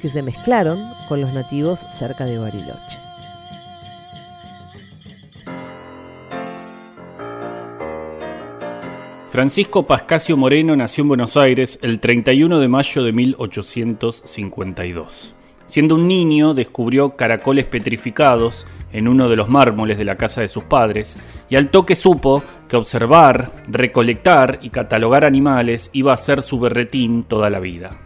que 0.00 0.08
se 0.08 0.22
mezclaron 0.22 0.78
con 1.08 1.20
los 1.20 1.34
nativos 1.34 1.80
cerca 1.98 2.24
de 2.24 2.38
Bariloche. 2.38 2.98
Francisco 9.28 9.84
Pascasio 9.86 10.36
Moreno 10.36 10.76
nació 10.76 11.02
en 11.02 11.08
Buenos 11.08 11.36
Aires 11.36 11.80
el 11.82 11.98
31 11.98 12.60
de 12.60 12.68
mayo 12.68 13.02
de 13.02 13.12
1852. 13.12 15.34
Siendo 15.72 15.94
un 15.94 16.06
niño, 16.06 16.52
descubrió 16.52 17.16
caracoles 17.16 17.64
petrificados 17.64 18.66
en 18.92 19.08
uno 19.08 19.30
de 19.30 19.36
los 19.36 19.48
mármoles 19.48 19.96
de 19.96 20.04
la 20.04 20.16
casa 20.16 20.42
de 20.42 20.48
sus 20.48 20.64
padres, 20.64 21.16
y 21.48 21.56
al 21.56 21.70
toque 21.70 21.94
supo 21.94 22.44
que 22.68 22.76
observar, 22.76 23.50
recolectar 23.68 24.58
y 24.60 24.68
catalogar 24.68 25.24
animales 25.24 25.88
iba 25.94 26.12
a 26.12 26.18
ser 26.18 26.42
su 26.42 26.60
berretín 26.60 27.22
toda 27.22 27.48
la 27.48 27.58
vida. 27.58 27.96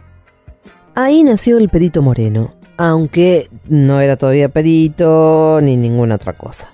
Ahí 0.95 1.23
nació 1.23 1.57
el 1.57 1.67
perito 1.67 2.01
moreno, 2.01 2.53
aunque 2.77 3.49
no 3.67 3.99
era 3.99 4.15
todavía 4.15 4.47
perito 4.47 5.59
ni 5.61 5.75
ninguna 5.75 6.15
otra 6.15 6.31
cosa. 6.31 6.69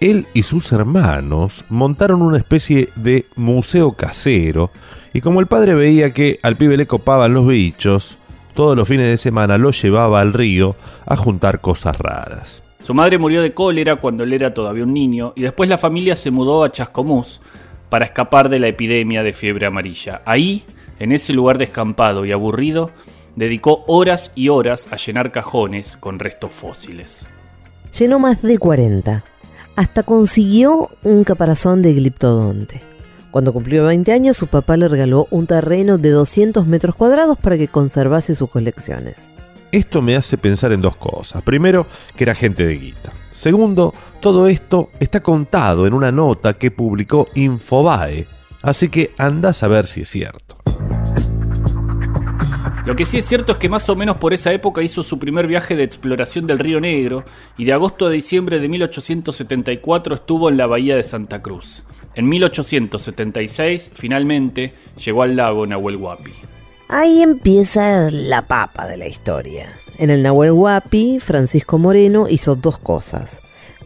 Él 0.00 0.26
y 0.34 0.42
sus 0.42 0.72
hermanos 0.72 1.64
montaron 1.68 2.20
una 2.20 2.38
especie 2.38 2.88
de 2.96 3.26
museo 3.36 3.92
casero, 3.92 4.72
y 5.12 5.20
como 5.20 5.38
el 5.38 5.46
padre 5.46 5.76
veía 5.76 6.12
que 6.12 6.40
al 6.42 6.56
pibe 6.56 6.76
le 6.76 6.88
copaban 6.88 7.32
los 7.32 7.46
bichos, 7.46 8.18
todos 8.56 8.76
los 8.76 8.88
fines 8.88 9.06
de 9.06 9.18
semana 9.18 9.58
lo 9.58 9.70
llevaba 9.70 10.20
al 10.20 10.32
río 10.32 10.74
a 11.04 11.16
juntar 11.16 11.60
cosas 11.60 11.96
raras. 11.98 12.62
Su 12.80 12.94
madre 12.94 13.18
murió 13.18 13.42
de 13.42 13.52
cólera 13.52 13.96
cuando 13.96 14.24
él 14.24 14.32
era 14.32 14.54
todavía 14.54 14.82
un 14.82 14.94
niño 14.94 15.32
y 15.36 15.42
después 15.42 15.68
la 15.68 15.78
familia 15.78 16.16
se 16.16 16.32
mudó 16.32 16.64
a 16.64 16.72
Chascomús 16.72 17.40
para 17.90 18.06
escapar 18.06 18.48
de 18.48 18.58
la 18.58 18.68
epidemia 18.68 19.22
de 19.22 19.32
fiebre 19.32 19.66
amarilla. 19.66 20.22
Ahí, 20.24 20.64
en 20.98 21.12
ese 21.12 21.32
lugar 21.32 21.58
descampado 21.58 22.24
y 22.24 22.32
aburrido, 22.32 22.90
dedicó 23.36 23.84
horas 23.86 24.32
y 24.34 24.48
horas 24.48 24.88
a 24.90 24.96
llenar 24.96 25.30
cajones 25.30 25.96
con 25.96 26.18
restos 26.18 26.50
fósiles. 26.50 27.26
Llenó 27.96 28.18
más 28.18 28.40
de 28.40 28.58
40. 28.58 29.22
Hasta 29.76 30.02
consiguió 30.02 30.88
un 31.02 31.24
caparazón 31.24 31.82
de 31.82 31.92
gliptodonte. 31.92 32.95
Cuando 33.36 33.52
cumplió 33.52 33.84
20 33.84 34.12
años, 34.12 34.34
su 34.38 34.46
papá 34.46 34.78
le 34.78 34.88
regaló 34.88 35.28
un 35.30 35.46
terreno 35.46 35.98
de 35.98 36.08
200 36.08 36.66
metros 36.66 36.94
cuadrados 36.94 37.36
para 37.36 37.58
que 37.58 37.68
conservase 37.68 38.34
sus 38.34 38.48
colecciones. 38.48 39.26
Esto 39.70 40.00
me 40.00 40.16
hace 40.16 40.38
pensar 40.38 40.72
en 40.72 40.80
dos 40.80 40.96
cosas. 40.96 41.42
Primero, 41.42 41.86
que 42.16 42.24
era 42.24 42.34
gente 42.34 42.64
de 42.64 42.78
guita. 42.78 43.12
Segundo, 43.34 43.92
todo 44.20 44.48
esto 44.48 44.88
está 45.00 45.20
contado 45.20 45.86
en 45.86 45.92
una 45.92 46.10
nota 46.10 46.54
que 46.54 46.70
publicó 46.70 47.28
Infobae, 47.34 48.26
así 48.62 48.88
que 48.88 49.10
anda 49.18 49.50
a 49.50 49.52
saber 49.52 49.86
si 49.86 50.00
es 50.00 50.08
cierto. 50.08 50.56
Lo 52.86 52.96
que 52.96 53.04
sí 53.04 53.18
es 53.18 53.26
cierto 53.26 53.52
es 53.52 53.58
que 53.58 53.68
más 53.68 53.86
o 53.90 53.96
menos 53.96 54.16
por 54.16 54.32
esa 54.32 54.50
época 54.54 54.80
hizo 54.80 55.02
su 55.02 55.18
primer 55.18 55.46
viaje 55.46 55.76
de 55.76 55.82
exploración 55.84 56.46
del 56.46 56.58
río 56.58 56.80
Negro 56.80 57.24
y 57.58 57.66
de 57.66 57.74
agosto 57.74 58.06
a 58.06 58.10
diciembre 58.10 58.60
de 58.60 58.68
1874 58.70 60.14
estuvo 60.14 60.48
en 60.48 60.56
la 60.56 60.66
bahía 60.66 60.96
de 60.96 61.02
Santa 61.02 61.42
Cruz. 61.42 61.84
En 62.16 62.28
1876 62.28 63.90
finalmente 63.94 64.72
llegó 65.04 65.22
al 65.22 65.36
lago 65.36 65.66
Nahuel 65.66 65.96
Huapi. 65.96 66.32
Ahí 66.88 67.20
empieza 67.20 68.10
la 68.10 68.46
papa 68.46 68.86
de 68.86 68.96
la 68.96 69.06
historia. 69.06 69.68
En 69.98 70.08
el 70.08 70.22
Nahuel 70.22 70.52
Huapi, 70.52 71.20
Francisco 71.20 71.78
Moreno 71.78 72.26
hizo 72.28 72.56
dos 72.56 72.78
cosas. 72.78 73.42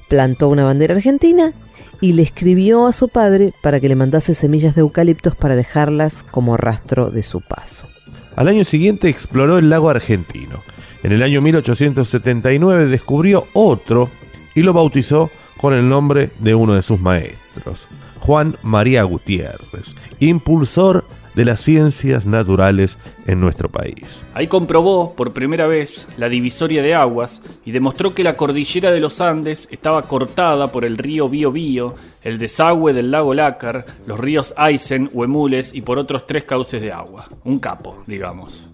Plantó 0.08 0.48
una 0.48 0.64
bandera 0.64 0.94
argentina 0.94 1.52
y 2.00 2.12
le 2.12 2.22
escribió 2.22 2.86
a 2.86 2.92
su 2.92 3.08
padre 3.08 3.52
para 3.62 3.80
que 3.80 3.88
le 3.88 3.96
mandase 3.96 4.34
semillas 4.34 4.76
de 4.76 4.82
eucaliptos 4.82 5.34
para 5.34 5.56
dejarlas 5.56 6.22
como 6.30 6.56
rastro 6.56 7.10
de 7.10 7.24
su 7.24 7.40
paso. 7.40 7.88
Al 8.36 8.46
año 8.46 8.64
siguiente 8.64 9.08
exploró 9.08 9.58
el 9.58 9.70
lago 9.70 9.90
argentino. 9.90 10.62
En 11.02 11.12
el 11.12 11.22
año 11.22 11.40
1879 11.40 12.86
descubrió 12.86 13.48
otro 13.54 14.08
y 14.54 14.62
lo 14.62 14.72
bautizó 14.72 15.30
con 15.56 15.74
el 15.74 15.88
nombre 15.88 16.30
de 16.38 16.54
uno 16.54 16.74
de 16.74 16.82
sus 16.82 17.00
maestros, 17.00 17.86
Juan 18.20 18.56
María 18.62 19.02
Gutiérrez, 19.02 19.94
impulsor 20.20 21.04
de 21.34 21.44
las 21.44 21.60
ciencias 21.60 22.26
naturales 22.26 22.98
en 23.26 23.40
nuestro 23.40 23.68
país. 23.68 24.24
Ahí 24.34 24.46
comprobó 24.46 25.14
por 25.14 25.32
primera 25.32 25.66
vez 25.66 26.06
la 26.16 26.28
divisoria 26.28 26.82
de 26.82 26.94
aguas 26.94 27.42
y 27.64 27.70
demostró 27.70 28.14
que 28.14 28.24
la 28.24 28.36
cordillera 28.36 28.90
de 28.90 29.00
los 29.00 29.20
Andes 29.20 29.68
estaba 29.70 30.02
cortada 30.02 30.72
por 30.72 30.84
el 30.84 30.98
río 30.98 31.28
Biobío, 31.28 31.94
el 32.22 32.38
desagüe 32.38 32.92
del 32.92 33.10
lago 33.10 33.34
Lácar, 33.34 33.86
los 34.06 34.18
ríos 34.18 34.52
Aysén, 34.56 35.08
Huemules 35.12 35.74
y 35.74 35.82
por 35.82 35.98
otros 35.98 36.26
tres 36.26 36.44
cauces 36.44 36.82
de 36.82 36.92
agua. 36.92 37.26
Un 37.44 37.58
capo, 37.58 38.02
digamos. 38.06 38.68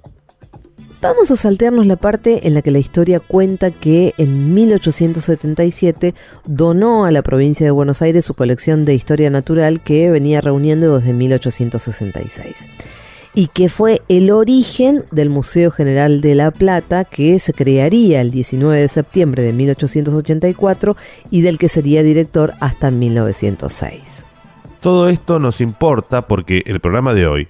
Vamos 1.03 1.31
a 1.31 1.37
saltearnos 1.37 1.87
la 1.87 1.97
parte 1.97 2.47
en 2.49 2.55
la 2.55 2.63
que 2.63 2.71
la 2.71 2.79
historia 2.79 3.21
cuenta 3.21 3.71
que 3.71 4.15
en 4.17 4.55
1877 4.55 6.15
donó 6.47 7.05
a 7.05 7.11
la 7.11 7.23
provincia 7.23 7.67
de 7.67 7.71
Buenos 7.71 8.01
Aires 8.01 8.25
su 8.25 8.33
colección 8.33 8.87
de 8.87 8.95
historia 8.95 9.29
natural 9.29 9.83
que 9.83 10.11
venía 10.11 10.41
reuniendo 10.41 10.99
desde 10.99 11.13
1866 11.13 12.67
y 13.35 13.49
que 13.49 13.69
fue 13.69 14.01
el 14.09 14.31
origen 14.31 15.05
del 15.13 15.29
Museo 15.29 15.71
General 15.71 16.23
de 16.23 16.35
La 16.35 16.51
Plata 16.51 17.05
que 17.05 17.39
se 17.39 17.53
crearía 17.53 18.23
el 18.23 18.31
19 18.31 18.81
de 18.81 18.89
septiembre 18.89 19.43
de 19.43 19.53
1884 19.53 20.97
y 21.31 21.43
del 21.43 21.59
que 21.59 21.69
sería 21.69 22.03
director 22.03 22.55
hasta 22.61 22.91
1906. 22.91 24.25
Todo 24.81 25.11
esto 25.11 25.39
nos 25.39 25.61
importa 25.61 26.23
porque 26.23 26.63
el 26.65 26.81
programa 26.81 27.13
de 27.13 27.27
hoy 27.27 27.49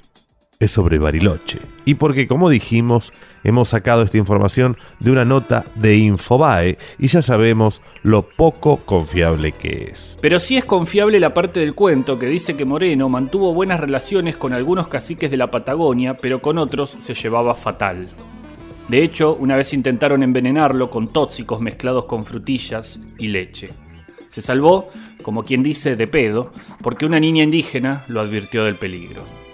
es 0.59 0.71
sobre 0.71 0.99
Bariloche. 0.99 1.59
Y 1.85 1.95
porque, 1.95 2.27
como 2.27 2.49
dijimos, 2.49 3.12
hemos 3.45 3.69
sacado 3.69 4.03
esta 4.03 4.19
información 4.19 4.77
de 5.01 5.11
una 5.11 5.25
nota 5.25 5.64
de 5.75 5.97
Infobae 5.97 6.79
y 6.99 7.09
ya 7.09 7.23
sabemos 7.23 7.83
lo 8.03 8.23
poco 8.23 8.79
confiable 8.79 9.53
que 9.53 9.88
es. 9.92 10.16
Pero 10.21 10.40
sí 10.40 10.57
es 10.57 10.64
confiable 10.64 11.21
la 11.21 11.35
parte 11.35 11.61
del 11.61 11.75
cuento 11.75 12.19
que 12.19 12.27
dice 12.27 12.57
que 12.57 12.64
Moreno 12.64 13.09
mantuvo 13.09 13.53
buenas 13.53 13.81
relaciones 13.81 14.37
con 14.37 14.53
algunos 14.53 14.88
caciques 14.88 15.31
de 15.31 15.37
la 15.37 15.51
Patagonia, 15.51 16.16
pero 16.16 16.40
con 16.40 16.59
otros 16.59 16.97
se 16.99 17.14
llevaba 17.14 17.55
fatal. 17.55 18.09
De 18.88 19.03
hecho, 19.03 19.37
una 19.38 19.57
vez 19.57 19.73
intentaron 19.73 20.23
envenenarlo 20.23 20.90
con 20.90 21.09
tóxicos 21.09 21.61
mezclados 21.61 22.05
con 22.05 22.25
frutillas 22.25 23.01
y 23.19 23.29
leche. 23.29 23.71
Se 24.31 24.40
salvó, 24.40 24.90
como 25.23 25.45
quien 25.45 25.62
dice, 25.62 25.97
de 25.97 26.07
pedo, 26.07 26.53
porque 26.83 27.07
una 27.07 27.19
niña 27.19 27.42
indígena 27.42 28.05
lo 28.07 28.21
advirtió 28.21 28.64
del 28.64 28.77
peligro. 28.77 29.45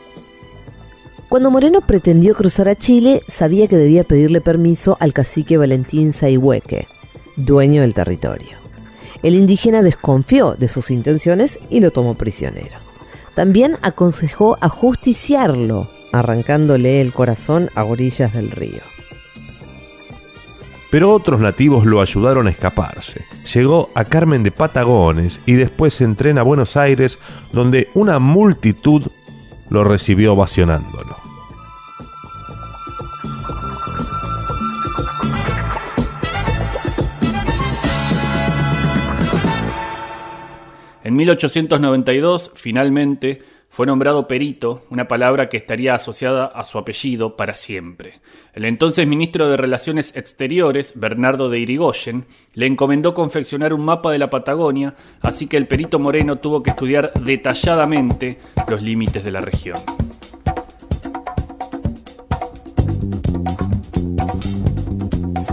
Cuando 1.33 1.51
Moreno 1.51 1.81
pretendió 1.81 2.35
cruzar 2.35 2.69
a 2.69 2.77
Chile, 2.77 3.23
sabía 3.27 3.67
que 3.67 3.77
debía 3.77 4.05
pedirle 4.05 4.43
permiso 4.43 4.99
al 5.01 5.15
cacique 5.15 5.57
Valentín 5.57 6.13
Saihueque, 6.13 6.89
dueño 7.37 7.81
del 7.81 7.95
territorio. 7.95 8.59
El 9.23 9.37
indígena 9.37 9.81
desconfió 9.81 10.57
de 10.59 10.69
sus 10.69 10.91
intenciones 10.91 11.59
y 11.71 11.81
lo 11.81 11.91
tomó 11.91 12.17
prisionero. 12.17 12.77
También 13.35 13.79
aconsejó 13.81 14.59
ajusticiarlo, 14.61 15.89
arrancándole 16.13 17.01
el 17.01 17.15
corazón 17.15 17.71
a 17.75 17.85
orillas 17.85 18.35
del 18.35 18.51
río. 18.51 18.83
Pero 20.91 21.15
otros 21.15 21.41
nativos 21.41 21.87
lo 21.87 22.03
ayudaron 22.03 22.47
a 22.47 22.51
escaparse. 22.51 23.25
Llegó 23.55 23.89
a 23.95 24.05
Carmen 24.05 24.43
de 24.43 24.51
Patagones 24.51 25.41
y 25.47 25.55
después 25.55 25.95
se 25.95 26.05
entrena 26.05 26.43
a 26.43 26.45
Buenos 26.45 26.77
Aires, 26.77 27.19
donde 27.55 27.89
una 27.95 28.19
multitud 28.19 29.05
lo 29.71 29.83
recibió 29.83 30.35
ovacionándolo. 30.35 31.22
En 41.05 41.17
1892, 41.17 42.53
finalmente, 42.55 43.43
fue 43.69 43.87
nombrado 43.87 44.29
perito, 44.29 44.85
una 44.91 45.09
palabra 45.09 45.49
que 45.49 45.57
estaría 45.57 45.95
asociada 45.95 46.45
a 46.45 46.65
su 46.65 46.79
apellido 46.79 47.37
para 47.37 47.55
siempre. 47.55 48.21
El 48.53 48.67
entonces 48.67 49.07
ministro 49.07 49.49
de 49.49 49.57
Relaciones 49.57 50.15
Exteriores, 50.15 50.93
Bernardo 50.95 51.49
de 51.49 51.59
Irigoyen, 51.59 52.27
le 52.55 52.67
encomendó 52.67 53.15
confeccionar 53.15 53.73
un 53.73 53.85
mapa 53.85 54.13
de 54.13 54.19
la 54.19 54.31
Patagonia, 54.31 54.95
así 55.23 55.49
que 55.49 55.57
el 55.57 55.67
perito 55.67 55.99
Moreno 55.99 56.37
tuvo 56.37 56.63
que 56.63 56.71
estudiar 56.71 57.13
detalladamente 57.15 58.39
los 58.69 58.83
límites 58.83 59.25
de 59.25 59.33
la 59.33 59.41
región. 59.41 59.79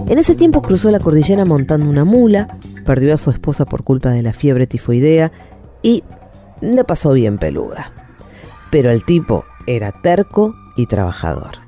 En 0.08 0.18
ese 0.18 0.36
tiempo 0.36 0.62
cruzó 0.62 0.92
la 0.92 1.00
cordillera 1.00 1.46
montando 1.46 1.90
una 1.90 2.04
mula, 2.04 2.58
perdió 2.90 3.14
a 3.14 3.18
su 3.20 3.30
esposa 3.30 3.66
por 3.66 3.84
culpa 3.84 4.10
de 4.10 4.24
la 4.24 4.34
fiebre 4.34 4.66
tifoidea 4.66 5.32
y 5.84 6.04
le 6.60 6.84
pasó 6.84 7.14
bien 7.14 7.38
peluda. 7.38 7.92
Pero 8.72 8.90
el 8.90 9.06
tipo 9.06 9.46
era 9.68 9.92
terco 9.92 10.56
y 10.76 10.88
trabajador. 10.88 11.60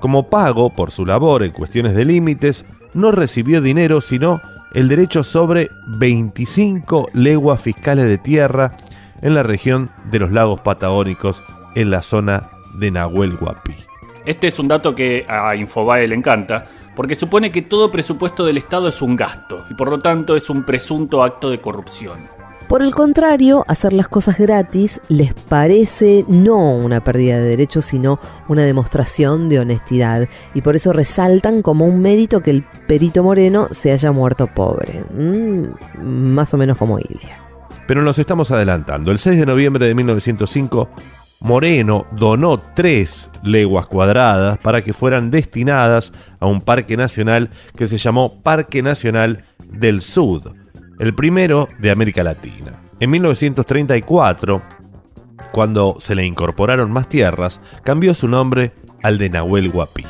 Como 0.00 0.28
pago 0.28 0.70
por 0.70 0.90
su 0.90 1.06
labor 1.06 1.44
en 1.44 1.52
cuestiones 1.52 1.94
de 1.94 2.04
límites, 2.04 2.64
no 2.94 3.12
recibió 3.12 3.60
dinero 3.60 4.00
sino 4.00 4.40
el 4.74 4.88
derecho 4.88 5.22
sobre 5.22 5.68
25 5.98 7.10
leguas 7.12 7.62
fiscales 7.62 8.06
de 8.06 8.18
tierra 8.18 8.76
en 9.22 9.36
la 9.36 9.44
región 9.44 9.90
de 10.10 10.18
los 10.18 10.32
lagos 10.32 10.62
patagónicos 10.62 11.44
en 11.76 11.92
la 11.92 12.02
zona 12.02 12.50
de 12.80 12.90
Nahuel 12.90 13.38
Huapi. 13.40 13.76
Este 14.24 14.48
es 14.48 14.58
un 14.58 14.66
dato 14.66 14.96
que 14.96 15.24
a 15.28 15.54
Infobae 15.54 16.08
le 16.08 16.16
encanta, 16.16 16.66
porque 16.96 17.14
supone 17.14 17.52
que 17.52 17.62
todo 17.62 17.92
presupuesto 17.92 18.44
del 18.44 18.56
Estado 18.56 18.88
es 18.88 19.00
un 19.02 19.14
gasto 19.14 19.64
y 19.70 19.74
por 19.74 19.90
lo 19.90 19.98
tanto 19.98 20.34
es 20.34 20.50
un 20.50 20.64
presunto 20.64 21.22
acto 21.22 21.50
de 21.50 21.60
corrupción. 21.60 22.34
Por 22.68 22.82
el 22.82 22.96
contrario, 22.96 23.64
hacer 23.68 23.92
las 23.92 24.08
cosas 24.08 24.38
gratis 24.38 25.00
les 25.06 25.34
parece 25.34 26.24
no 26.26 26.74
una 26.74 27.04
pérdida 27.04 27.36
de 27.36 27.44
derechos, 27.44 27.84
sino 27.84 28.18
una 28.48 28.62
demostración 28.64 29.48
de 29.48 29.60
honestidad. 29.60 30.28
Y 30.52 30.62
por 30.62 30.74
eso 30.74 30.92
resaltan 30.92 31.62
como 31.62 31.84
un 31.84 32.02
mérito 32.02 32.40
que 32.40 32.50
el 32.50 32.64
perito 32.88 33.22
Moreno 33.22 33.68
se 33.70 33.92
haya 33.92 34.10
muerto 34.10 34.48
pobre. 34.48 35.04
Mm, 35.14 35.66
más 36.02 36.52
o 36.54 36.56
menos 36.56 36.76
como 36.76 36.98
Ilia. 36.98 37.38
Pero 37.86 38.02
nos 38.02 38.18
estamos 38.18 38.50
adelantando. 38.50 39.12
El 39.12 39.20
6 39.20 39.38
de 39.38 39.46
noviembre 39.46 39.86
de 39.86 39.94
1905, 39.94 40.88
Moreno 41.40 42.06
donó 42.12 42.58
tres 42.74 43.30
leguas 43.42 43.86
cuadradas 43.86 44.58
para 44.58 44.82
que 44.82 44.92
fueran 44.92 45.30
destinadas 45.30 46.12
a 46.40 46.46
un 46.46 46.60
parque 46.60 46.96
nacional 46.96 47.50
que 47.76 47.86
se 47.86 47.98
llamó 47.98 48.42
Parque 48.42 48.82
Nacional 48.82 49.44
del 49.64 50.02
Sud 50.02 50.48
el 50.98 51.14
primero 51.14 51.68
de 51.78 51.90
América 51.90 52.22
Latina. 52.22 52.80
En 53.00 53.10
1934, 53.10 54.62
cuando 55.52 55.96
se 55.98 56.14
le 56.14 56.24
incorporaron 56.24 56.90
más 56.90 57.08
tierras, 57.08 57.60
cambió 57.82 58.14
su 58.14 58.28
nombre 58.28 58.72
al 59.02 59.18
de 59.18 59.30
Nahuel 59.30 59.68
Huapi. 59.68 60.04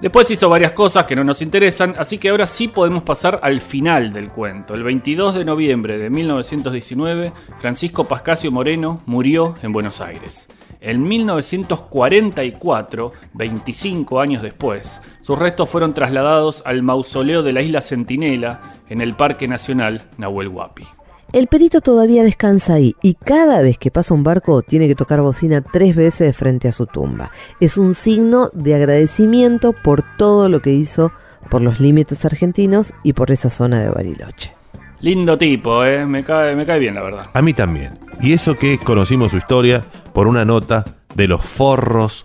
Después 0.00 0.30
hizo 0.30 0.48
varias 0.48 0.72
cosas 0.72 1.04
que 1.04 1.14
no 1.14 1.24
nos 1.24 1.42
interesan, 1.42 1.94
así 1.98 2.16
que 2.16 2.30
ahora 2.30 2.46
sí 2.46 2.68
podemos 2.68 3.02
pasar 3.02 3.38
al 3.42 3.60
final 3.60 4.14
del 4.14 4.30
cuento. 4.30 4.72
El 4.72 4.82
22 4.82 5.34
de 5.34 5.44
noviembre 5.44 5.98
de 5.98 6.08
1919, 6.08 7.34
Francisco 7.58 8.04
Pascasio 8.04 8.50
Moreno 8.50 9.02
murió 9.04 9.56
en 9.62 9.72
Buenos 9.72 10.00
Aires. 10.00 10.48
En 10.80 11.02
1944, 11.02 13.12
25 13.34 14.20
años 14.20 14.42
después, 14.42 15.02
sus 15.20 15.38
restos 15.38 15.68
fueron 15.68 15.92
trasladados 15.92 16.62
al 16.64 16.82
mausoleo 16.82 17.42
de 17.42 17.52
la 17.52 17.60
isla 17.60 17.82
Centinela 17.82 18.76
en 18.88 19.02
el 19.02 19.14
Parque 19.14 19.48
Nacional 19.48 20.08
Nahuel 20.16 20.48
Huapi. 20.48 20.99
El 21.32 21.46
perito 21.46 21.80
todavía 21.80 22.24
descansa 22.24 22.74
ahí 22.74 22.96
y 23.02 23.14
cada 23.14 23.62
vez 23.62 23.78
que 23.78 23.92
pasa 23.92 24.14
un 24.14 24.24
barco 24.24 24.62
tiene 24.62 24.88
que 24.88 24.96
tocar 24.96 25.20
bocina 25.20 25.60
tres 25.60 25.94
veces 25.94 26.36
frente 26.36 26.66
a 26.66 26.72
su 26.72 26.86
tumba. 26.86 27.30
Es 27.60 27.78
un 27.78 27.94
signo 27.94 28.50
de 28.52 28.74
agradecimiento 28.74 29.72
por 29.72 30.02
todo 30.16 30.48
lo 30.48 30.60
que 30.60 30.72
hizo 30.72 31.12
por 31.48 31.62
los 31.62 31.78
límites 31.78 32.24
argentinos 32.24 32.92
y 33.04 33.12
por 33.12 33.30
esa 33.30 33.48
zona 33.48 33.80
de 33.80 33.90
Bariloche. 33.90 34.54
Lindo 35.00 35.38
tipo, 35.38 35.84
¿eh? 35.84 36.04
me, 36.04 36.24
cae, 36.24 36.56
me 36.56 36.66
cae 36.66 36.80
bien 36.80 36.96
la 36.96 37.02
verdad. 37.02 37.26
A 37.32 37.42
mí 37.42 37.54
también. 37.54 37.98
Y 38.20 38.32
eso 38.32 38.56
que 38.56 38.78
conocimos 38.78 39.30
su 39.30 39.36
historia 39.36 39.84
por 40.12 40.26
una 40.26 40.44
nota 40.44 40.84
de 41.14 41.28
los 41.28 41.44
forros 41.44 42.24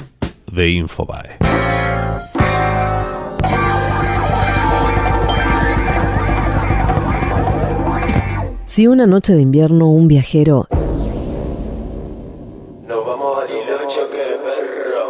de 0.52 0.72
Infobae. 0.72 1.38
Si 8.76 8.88
una 8.88 9.08
noche 9.08 9.34
de 9.34 9.42
invierno 9.42 9.90
un 9.90 10.10
viajero 10.10 10.68
Nos 12.86 13.06
vamos 13.08 13.38
a 13.38 13.40
Bariloche, 13.40 14.02
que 14.12 14.18
perro. 14.44 15.06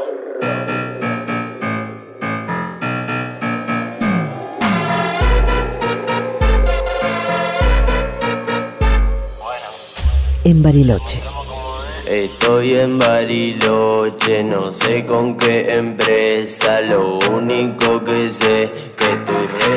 en 10.44 10.62
Bariloche, 10.62 11.22
Estoy 12.06 12.76
en 12.76 13.00
Bariloche, 13.00 14.44
no 14.44 14.72
sé 14.72 15.08
con 15.08 15.36
qué 15.38 15.76
empresa, 15.76 16.82
lo 16.82 17.18
único 17.34 18.04
que 18.04 18.30
sé 18.30 18.72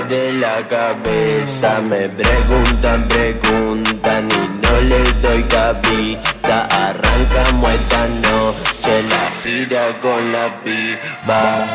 de 0.09 0.33
la 0.35 0.66
cabeza. 0.68 1.81
Me 1.83 2.09
preguntan, 2.09 3.07
preguntan 3.09 4.29
y 4.31 4.62
no 4.62 4.81
les 4.88 5.23
doy 5.23 5.42
cabida. 5.44 6.64
Arrancamos 6.64 7.73
esta 7.73 8.09
noche 8.09 9.03
la 9.09 9.31
gira 9.42 9.87
con 10.01 10.33
la 10.33 10.47
piba. 10.64 11.66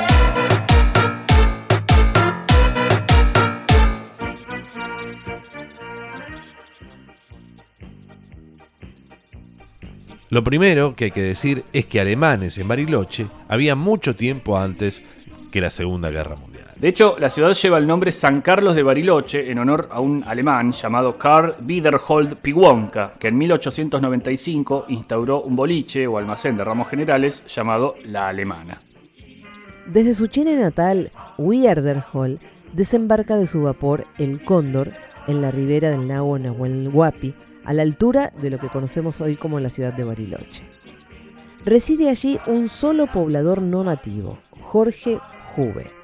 Lo 10.29 10.43
primero 10.43 10.95
que 10.95 11.05
hay 11.05 11.11
que 11.11 11.21
decir 11.21 11.63
es 11.73 11.85
que 11.85 11.99
alemanes 11.99 12.57
en 12.57 12.67
Bariloche 12.67 13.27
había 13.47 13.75
mucho 13.75 14.15
tiempo 14.15 14.57
antes 14.57 15.03
que 15.51 15.61
la 15.61 15.69
Segunda 15.69 16.09
Guerra 16.09 16.35
Mundial. 16.35 16.52
De 16.83 16.89
hecho, 16.89 17.15
la 17.17 17.29
ciudad 17.29 17.53
lleva 17.53 17.77
el 17.77 17.87
nombre 17.87 18.11
San 18.11 18.41
Carlos 18.41 18.75
de 18.75 18.83
Bariloche 18.83 19.49
en 19.49 19.57
honor 19.57 19.87
a 19.89 20.01
un 20.01 20.21
alemán 20.27 20.73
llamado 20.73 21.17
Karl 21.17 21.55
Wiederhold 21.65 22.35
Piguonka, 22.35 23.13
que 23.17 23.29
en 23.29 23.37
1895 23.37 24.87
instauró 24.89 25.43
un 25.43 25.55
boliche 25.55 26.05
o 26.07 26.17
almacén 26.17 26.57
de 26.57 26.65
ramos 26.65 26.89
generales 26.89 27.41
llamado 27.47 27.95
La 28.03 28.27
Alemana. 28.27 28.81
desde 29.87 30.13
su 30.13 30.27
Chile 30.27 30.57
natal, 30.57 31.13
Hall 32.11 32.39
desembarca 32.73 33.37
de 33.37 33.45
su 33.45 33.61
vapor 33.61 34.05
el 34.17 34.43
Cóndor 34.43 34.91
en 35.27 35.41
la 35.41 35.51
ribera 35.51 35.89
del 35.89 36.09
lago 36.09 36.37
Nahuel 36.37 36.89
Huapi, 36.89 37.33
a 37.63 37.71
la 37.71 37.83
altura 37.83 38.33
de 38.41 38.49
lo 38.49 38.59
que 38.59 38.67
conocemos 38.67 39.21
hoy 39.21 39.37
como 39.37 39.61
la 39.61 39.69
ciudad 39.69 39.93
de 39.93 40.03
Bariloche. 40.03 40.63
Reside 41.63 42.09
allí 42.09 42.41
un 42.45 42.67
solo 42.67 43.07
poblador 43.07 43.61
no 43.61 43.85
nativo, 43.85 44.37
Jorge 44.59 45.17
Juve, 45.55 46.02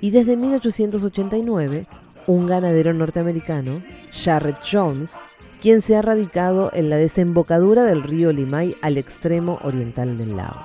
y 0.00 0.10
desde 0.10 0.36
1889 0.36 1.86
un 2.26 2.46
ganadero 2.46 2.92
norteamericano, 2.94 3.82
Jarrett 4.12 4.58
Jones, 4.70 5.16
quien 5.60 5.80
se 5.80 5.96
ha 5.96 6.02
radicado 6.02 6.70
en 6.72 6.90
la 6.90 6.96
desembocadura 6.96 7.84
del 7.84 8.02
río 8.02 8.32
Limay 8.32 8.76
al 8.82 8.98
extremo 8.98 9.58
oriental 9.62 10.16
del 10.16 10.36
lago. 10.36 10.64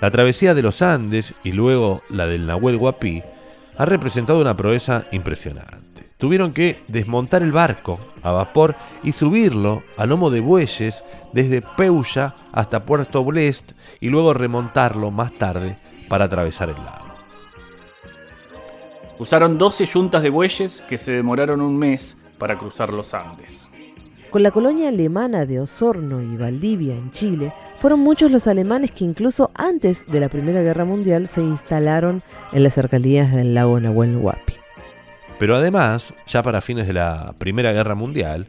La 0.00 0.10
travesía 0.10 0.54
de 0.54 0.62
los 0.62 0.82
Andes 0.82 1.34
y 1.42 1.52
luego 1.52 2.02
la 2.10 2.26
del 2.26 2.46
Nahuel 2.46 2.76
Huapi 2.76 3.22
ha 3.76 3.84
representado 3.84 4.40
una 4.40 4.56
proeza 4.56 5.06
impresionante. 5.12 6.10
Tuvieron 6.18 6.52
que 6.52 6.82
desmontar 6.88 7.42
el 7.42 7.52
barco 7.52 7.98
a 8.22 8.30
vapor 8.30 8.76
y 9.02 9.12
subirlo 9.12 9.82
a 9.96 10.06
lomo 10.06 10.30
de 10.30 10.40
bueyes 10.40 11.04
desde 11.32 11.62
Peulla 11.62 12.34
hasta 12.52 12.84
Puerto 12.84 13.24
Blest 13.24 13.72
y 14.00 14.08
luego 14.08 14.32
remontarlo 14.32 15.10
más 15.10 15.32
tarde 15.32 15.76
para 16.08 16.26
atravesar 16.26 16.68
el 16.68 16.76
lago. 16.76 17.03
Usaron 19.18 19.58
12 19.58 19.86
yuntas 19.86 20.22
de 20.22 20.30
bueyes 20.30 20.82
que 20.88 20.98
se 20.98 21.12
demoraron 21.12 21.60
un 21.60 21.78
mes 21.78 22.16
para 22.38 22.58
cruzar 22.58 22.92
los 22.92 23.14
Andes. 23.14 23.68
Con 24.30 24.42
la 24.42 24.50
colonia 24.50 24.88
alemana 24.88 25.46
de 25.46 25.60
Osorno 25.60 26.20
y 26.20 26.36
Valdivia 26.36 26.94
en 26.94 27.12
Chile, 27.12 27.52
fueron 27.78 28.00
muchos 28.00 28.32
los 28.32 28.48
alemanes 28.48 28.90
que 28.90 29.04
incluso 29.04 29.52
antes 29.54 30.04
de 30.10 30.18
la 30.18 30.28
Primera 30.28 30.62
Guerra 30.62 30.84
Mundial 30.84 31.28
se 31.28 31.40
instalaron 31.40 32.24
en 32.52 32.64
las 32.64 32.74
cercanías 32.74 33.32
del 33.32 33.54
lago 33.54 33.78
Nahuel 33.78 34.16
Huapi. 34.16 34.54
Pero 35.38 35.54
además, 35.54 36.12
ya 36.26 36.42
para 36.42 36.60
fines 36.60 36.88
de 36.88 36.94
la 36.94 37.34
Primera 37.38 37.72
Guerra 37.72 37.94
Mundial, 37.94 38.48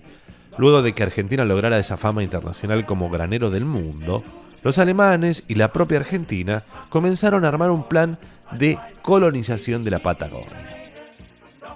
luego 0.58 0.82
de 0.82 0.94
que 0.94 1.04
Argentina 1.04 1.46
lograra 1.46 1.78
esa 1.78 1.98
fama 1.98 2.24
internacional 2.24 2.88
como 2.88 3.12
granero 3.12 3.52
del 3.52 3.66
mundo, 3.66 4.24
los 4.64 4.80
alemanes 4.80 5.44
y 5.48 5.56
la 5.56 5.72
propia 5.72 6.00
Argentina 6.00 6.64
comenzaron 6.90 7.46
a 7.46 7.50
armar 7.50 7.70
un 7.70 7.88
plan 7.88 8.18
de 8.52 8.78
colonización 9.02 9.84
de 9.84 9.92
la 9.92 10.00
Patagonia. 10.00 10.76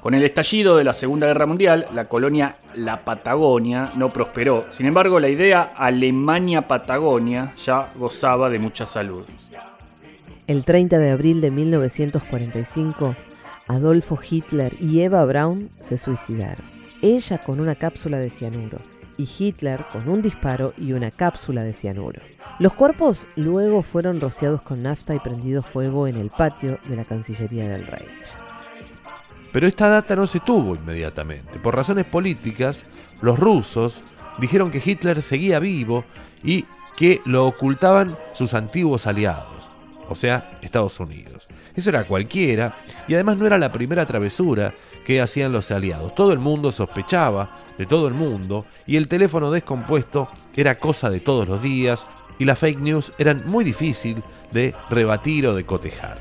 Con 0.02 0.14
el 0.14 0.24
estallido 0.24 0.78
de 0.78 0.86
la 0.86 0.94
Segunda 0.94 1.28
Guerra 1.28 1.46
Mundial, 1.46 1.88
la 1.94 2.06
colonia 2.06 2.56
La 2.76 3.04
Patagonia 3.04 3.92
no 3.96 4.14
prosperó. 4.14 4.66
Sin 4.70 4.86
embargo, 4.86 5.20
la 5.20 5.28
idea 5.28 5.74
Alemania-Patagonia 5.76 7.54
ya 7.58 7.92
gozaba 7.96 8.50
de 8.50 8.60
mucha 8.60 8.86
salud. 8.86 9.26
El 10.48 10.64
30 10.64 10.98
de 10.98 11.12
abril 11.12 11.42
de 11.42 11.52
1945, 11.52 13.16
Adolfo 13.68 14.18
Hitler 14.28 14.76
y 14.80 15.02
Eva 15.02 15.24
Braun 15.26 15.70
se 15.82 15.98
suicidaron. 15.98 16.66
Ella 17.02 17.44
con 17.44 17.60
una 17.60 17.76
cápsula 17.76 18.18
de 18.18 18.30
cianuro 18.30 18.80
y 19.18 19.28
Hitler 19.38 19.86
con 19.92 20.08
un 20.10 20.22
disparo 20.22 20.74
y 20.78 20.94
una 20.94 21.12
cápsula 21.12 21.64
de 21.64 21.74
cianuro. 21.74 22.22
Los 22.60 22.74
cuerpos 22.74 23.26
luego 23.38 23.84
fueron 23.84 24.20
rociados 24.20 24.62
con 24.62 24.84
nafta 24.84 25.16
y 25.16 25.20
prendido 25.20 25.64
fuego 25.64 26.08
en 26.08 26.18
el 26.18 26.30
patio 26.30 26.78
de 26.90 26.98
la 26.98 27.06
Cancillería 27.06 27.70
del 27.70 27.88
Reich. 27.88 28.10
Pero 29.54 29.66
esta 29.66 29.88
data 29.88 30.14
no 30.18 30.28
se 30.28 30.42
tuvo 30.42 30.76
inmediatamente. 30.76 31.58
Por 31.60 31.74
razones 31.74 32.04
políticas, 32.04 32.86
los 33.22 33.40
rusos 33.40 34.04
dijeron 34.40 34.72
que 34.72 34.82
Hitler 34.84 35.22
seguía 35.22 35.60
vivo 35.60 36.04
y 36.44 36.66
que 36.98 37.22
lo 37.24 37.48
ocultaban 37.48 38.18
sus 38.34 38.54
antiguos 38.54 39.08
aliados, 39.08 39.70
o 40.10 40.16
sea, 40.16 40.60
Estados 40.62 41.00
Unidos. 41.00 41.48
Eso 41.76 41.92
era 41.92 42.04
cualquiera 42.04 42.76
y 43.08 43.14
además 43.14 43.38
no 43.38 43.48
era 43.48 43.58
la 43.58 43.72
primera 43.72 44.06
travesura 44.06 44.76
que 45.06 45.22
hacían 45.22 45.54
los 45.54 45.72
aliados. 45.72 46.14
Todo 46.14 46.34
el 46.34 46.40
mundo 46.40 46.74
sospechaba 46.74 47.58
de 47.78 47.86
todo 47.86 48.10
el 48.10 48.16
mundo 48.16 48.66
y 48.86 48.98
el 48.98 49.08
teléfono 49.08 49.50
descompuesto 49.50 50.28
era 50.58 50.78
cosa 50.78 51.10
de 51.10 51.22
todos 51.22 51.48
los 51.48 51.64
días 51.64 52.06
y 52.40 52.46
las 52.46 52.58
fake 52.58 52.80
news 52.80 53.14
eran 53.20 53.44
muy 53.46 53.64
difícil 53.64 54.24
de 54.52 54.74
rebatir 54.90 55.46
o 55.46 55.54
de 55.54 55.66
cotejar. 55.66 56.18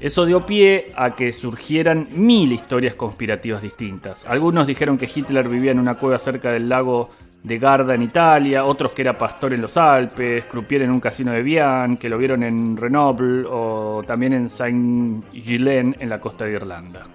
Eso 0.00 0.26
dio 0.26 0.44
pie 0.44 0.92
a 0.96 1.14
que 1.14 1.32
surgieran 1.32 2.08
mil 2.10 2.50
historias 2.50 2.96
conspirativas 2.96 3.62
distintas. 3.62 4.24
Algunos 4.26 4.66
dijeron 4.66 4.98
que 4.98 5.08
Hitler 5.14 5.48
vivía 5.48 5.70
en 5.70 5.78
una 5.78 5.94
cueva 5.94 6.18
cerca 6.18 6.50
del 6.50 6.68
lago 6.68 7.10
de 7.44 7.58
Garda 7.58 7.94
en 7.94 8.02
Italia, 8.02 8.64
otros 8.64 8.92
que 8.92 9.02
era 9.02 9.16
pastor 9.16 9.52
en 9.52 9.62
los 9.62 9.76
Alpes, 9.76 10.44
croupier 10.46 10.82
en 10.82 10.90
un 10.90 10.98
casino 10.98 11.30
de 11.30 11.42
Vian, 11.42 11.96
que 11.98 12.08
lo 12.08 12.18
vieron 12.18 12.42
en 12.42 12.74
Grenoble 12.74 13.44
o 13.48 14.02
también 14.04 14.32
en 14.32 14.48
Saint-Gilles 14.48 15.94
en 16.00 16.08
la 16.08 16.20
costa 16.20 16.46
de 16.46 16.52
Irlanda. 16.52 17.06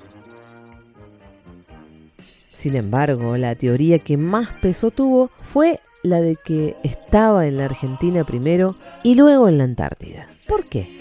Sin 2.53 2.75
embargo, 2.75 3.37
la 3.37 3.55
teoría 3.55 3.99
que 3.99 4.17
más 4.17 4.49
peso 4.61 4.91
tuvo 4.91 5.29
fue 5.41 5.79
la 6.09 6.21
de 6.21 6.35
que 6.35 6.75
estaba 6.83 7.45
en 7.45 7.57
la 7.57 7.65
Argentina 7.65 8.23
primero 8.23 8.75
y 9.03 9.15
luego 9.15 9.47
en 9.47 9.57
la 9.57 9.63
Antártida. 9.63 10.27
¿Por 10.47 10.65
qué? 10.65 10.97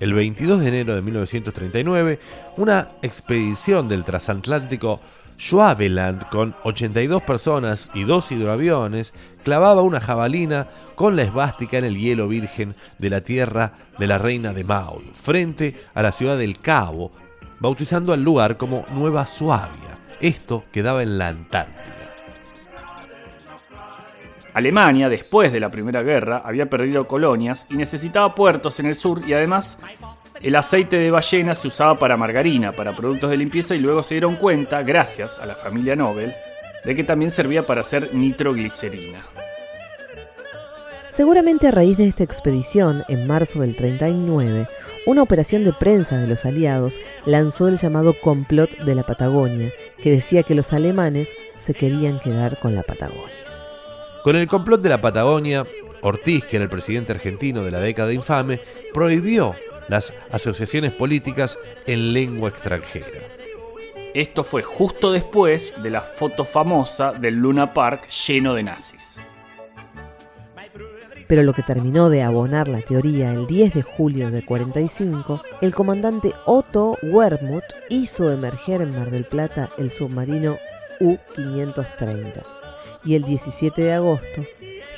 El 0.00 0.12
22 0.12 0.60
de 0.60 0.68
enero 0.68 0.94
de 0.94 1.02
1939, 1.02 2.18
una 2.56 2.90
expedición 3.02 3.88
del 3.88 4.04
transatlántico 4.04 5.00
Schwabeland, 5.38 6.28
con 6.28 6.54
82 6.62 7.22
personas 7.22 7.88
y 7.94 8.04
dos 8.04 8.30
hidroaviones, 8.30 9.14
clavaba 9.42 9.82
una 9.82 10.00
jabalina 10.00 10.68
con 10.94 11.16
la 11.16 11.22
esvástica 11.22 11.78
en 11.78 11.84
el 11.84 11.98
hielo 11.98 12.28
virgen 12.28 12.74
de 12.98 13.10
la 13.10 13.20
tierra 13.20 13.74
de 13.98 14.06
la 14.06 14.18
reina 14.18 14.52
de 14.52 14.64
Maul, 14.64 15.10
frente 15.12 15.80
a 15.94 16.02
la 16.02 16.12
ciudad 16.12 16.38
del 16.38 16.58
Cabo, 16.60 17.12
bautizando 17.60 18.12
al 18.12 18.22
lugar 18.22 18.56
como 18.56 18.86
Nueva 18.90 19.26
Suabia. 19.26 19.98
Esto 20.20 20.64
quedaba 20.72 21.02
en 21.02 21.18
la 21.18 21.28
Antártida. 21.28 22.03
Alemania, 24.54 25.08
después 25.08 25.52
de 25.52 25.58
la 25.58 25.70
Primera 25.70 26.02
Guerra, 26.02 26.40
había 26.44 26.70
perdido 26.70 27.08
colonias 27.08 27.66
y 27.68 27.76
necesitaba 27.76 28.36
puertos 28.36 28.78
en 28.78 28.86
el 28.86 28.94
sur 28.94 29.20
y 29.26 29.32
además 29.32 29.78
el 30.40 30.54
aceite 30.54 30.96
de 30.96 31.10
ballena 31.10 31.56
se 31.56 31.68
usaba 31.68 31.98
para 31.98 32.16
margarina, 32.16 32.72
para 32.72 32.94
productos 32.94 33.30
de 33.30 33.36
limpieza 33.36 33.74
y 33.74 33.80
luego 33.80 34.04
se 34.04 34.14
dieron 34.14 34.36
cuenta, 34.36 34.82
gracias 34.82 35.38
a 35.38 35.46
la 35.46 35.56
familia 35.56 35.96
Nobel, 35.96 36.34
de 36.84 36.94
que 36.94 37.02
también 37.02 37.32
servía 37.32 37.66
para 37.66 37.80
hacer 37.80 38.14
nitroglicerina. 38.14 39.24
Seguramente 41.10 41.68
a 41.68 41.70
raíz 41.70 41.96
de 41.96 42.06
esta 42.06 42.22
expedición, 42.24 43.02
en 43.08 43.26
marzo 43.26 43.60
del 43.60 43.76
39, 43.76 44.68
una 45.06 45.22
operación 45.22 45.64
de 45.64 45.72
prensa 45.72 46.16
de 46.16 46.26
los 46.26 46.44
aliados 46.44 46.98
lanzó 47.24 47.68
el 47.68 47.78
llamado 47.78 48.14
complot 48.20 48.70
de 48.78 48.94
la 48.94 49.02
Patagonia, 49.02 49.72
que 50.02 50.10
decía 50.10 50.42
que 50.42 50.54
los 50.54 50.72
alemanes 50.72 51.30
se 51.56 51.74
querían 51.74 52.20
quedar 52.20 52.58
con 52.58 52.74
la 52.74 52.82
Patagonia. 52.82 53.53
Con 54.24 54.36
el 54.36 54.48
complot 54.48 54.80
de 54.80 54.88
la 54.88 55.02
Patagonia, 55.02 55.66
Ortiz, 56.00 56.46
que 56.46 56.56
era 56.56 56.64
el 56.64 56.70
presidente 56.70 57.12
argentino 57.12 57.62
de 57.62 57.70
la 57.70 57.78
década 57.78 58.10
infame, 58.10 58.58
prohibió 58.94 59.54
las 59.88 60.14
asociaciones 60.32 60.92
políticas 60.92 61.58
en 61.86 62.14
lengua 62.14 62.48
extranjera. 62.48 63.20
Esto 64.14 64.42
fue 64.42 64.62
justo 64.62 65.12
después 65.12 65.74
de 65.82 65.90
la 65.90 66.00
foto 66.00 66.46
famosa 66.46 67.12
del 67.12 67.34
Luna 67.34 67.74
Park 67.74 68.08
lleno 68.08 68.54
de 68.54 68.62
nazis. 68.62 69.18
Pero 71.28 71.42
lo 71.42 71.52
que 71.52 71.62
terminó 71.62 72.08
de 72.08 72.22
abonar 72.22 72.66
la 72.66 72.80
teoría 72.80 73.30
el 73.30 73.46
10 73.46 73.74
de 73.74 73.82
julio 73.82 74.30
de 74.30 74.42
45, 74.42 75.42
el 75.60 75.74
comandante 75.74 76.32
Otto 76.46 76.96
Wermuth 77.02 77.74
hizo 77.90 78.32
emerger 78.32 78.80
en 78.80 78.98
Mar 78.98 79.10
del 79.10 79.24
Plata 79.24 79.68
el 79.76 79.90
submarino 79.90 80.56
U-530 81.00 82.63
y 83.04 83.14
el 83.14 83.24
17 83.24 83.82
de 83.82 83.92
agosto, 83.92 84.42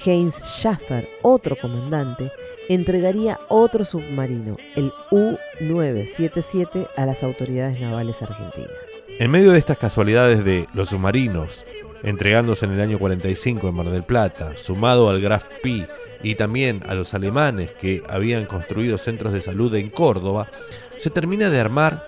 Heinz 0.04 0.42
Schaffer, 0.42 1.08
otro 1.22 1.56
comandante, 1.56 2.30
entregaría 2.68 3.38
otro 3.48 3.84
submarino, 3.84 4.56
el 4.74 4.92
U-977, 5.10 6.88
a 6.96 7.06
las 7.06 7.22
autoridades 7.22 7.80
navales 7.80 8.22
argentinas. 8.22 8.70
En 9.18 9.30
medio 9.30 9.52
de 9.52 9.58
estas 9.58 9.78
casualidades 9.78 10.44
de 10.44 10.68
los 10.74 10.90
submarinos, 10.90 11.64
entregándose 12.02 12.66
en 12.66 12.72
el 12.72 12.80
año 12.80 12.98
45 12.98 13.68
en 13.68 13.74
Mar 13.74 13.90
del 13.90 14.04
Plata, 14.04 14.52
sumado 14.56 15.08
al 15.08 15.20
Graf 15.20 15.48
Pi 15.62 15.86
y 16.22 16.34
también 16.34 16.82
a 16.86 16.94
los 16.94 17.14
alemanes 17.14 17.70
que 17.72 18.02
habían 18.08 18.46
construido 18.46 18.98
centros 18.98 19.32
de 19.32 19.42
salud 19.42 19.74
en 19.74 19.90
Córdoba, 19.90 20.48
se 20.96 21.10
termina 21.10 21.50
de 21.50 21.60
armar 21.60 22.06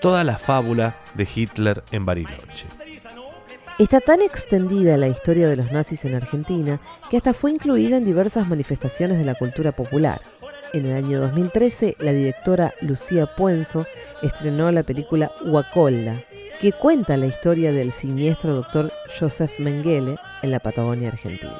toda 0.00 0.22
la 0.24 0.38
fábula 0.38 0.96
de 1.14 1.26
Hitler 1.34 1.82
en 1.90 2.04
Bariloche. 2.06 2.66
Está 3.76 4.00
tan 4.00 4.22
extendida 4.22 4.96
la 4.96 5.08
historia 5.08 5.48
de 5.48 5.56
los 5.56 5.72
nazis 5.72 6.04
en 6.04 6.14
Argentina 6.14 6.78
que 7.10 7.16
hasta 7.16 7.34
fue 7.34 7.50
incluida 7.50 7.96
en 7.96 8.04
diversas 8.04 8.48
manifestaciones 8.48 9.18
de 9.18 9.24
la 9.24 9.34
cultura 9.34 9.72
popular. 9.72 10.20
En 10.72 10.86
el 10.86 10.94
año 10.94 11.20
2013, 11.20 11.96
la 11.98 12.12
directora 12.12 12.72
Lucía 12.82 13.26
Puenzo 13.26 13.84
estrenó 14.22 14.70
la 14.70 14.84
película 14.84 15.32
Huacolda, 15.44 16.22
que 16.60 16.70
cuenta 16.70 17.16
la 17.16 17.26
historia 17.26 17.72
del 17.72 17.90
siniestro 17.90 18.54
doctor 18.54 18.92
Joseph 19.18 19.58
Mengele 19.58 20.18
en 20.42 20.50
la 20.52 20.60
Patagonia 20.60 21.08
Argentina. 21.08 21.58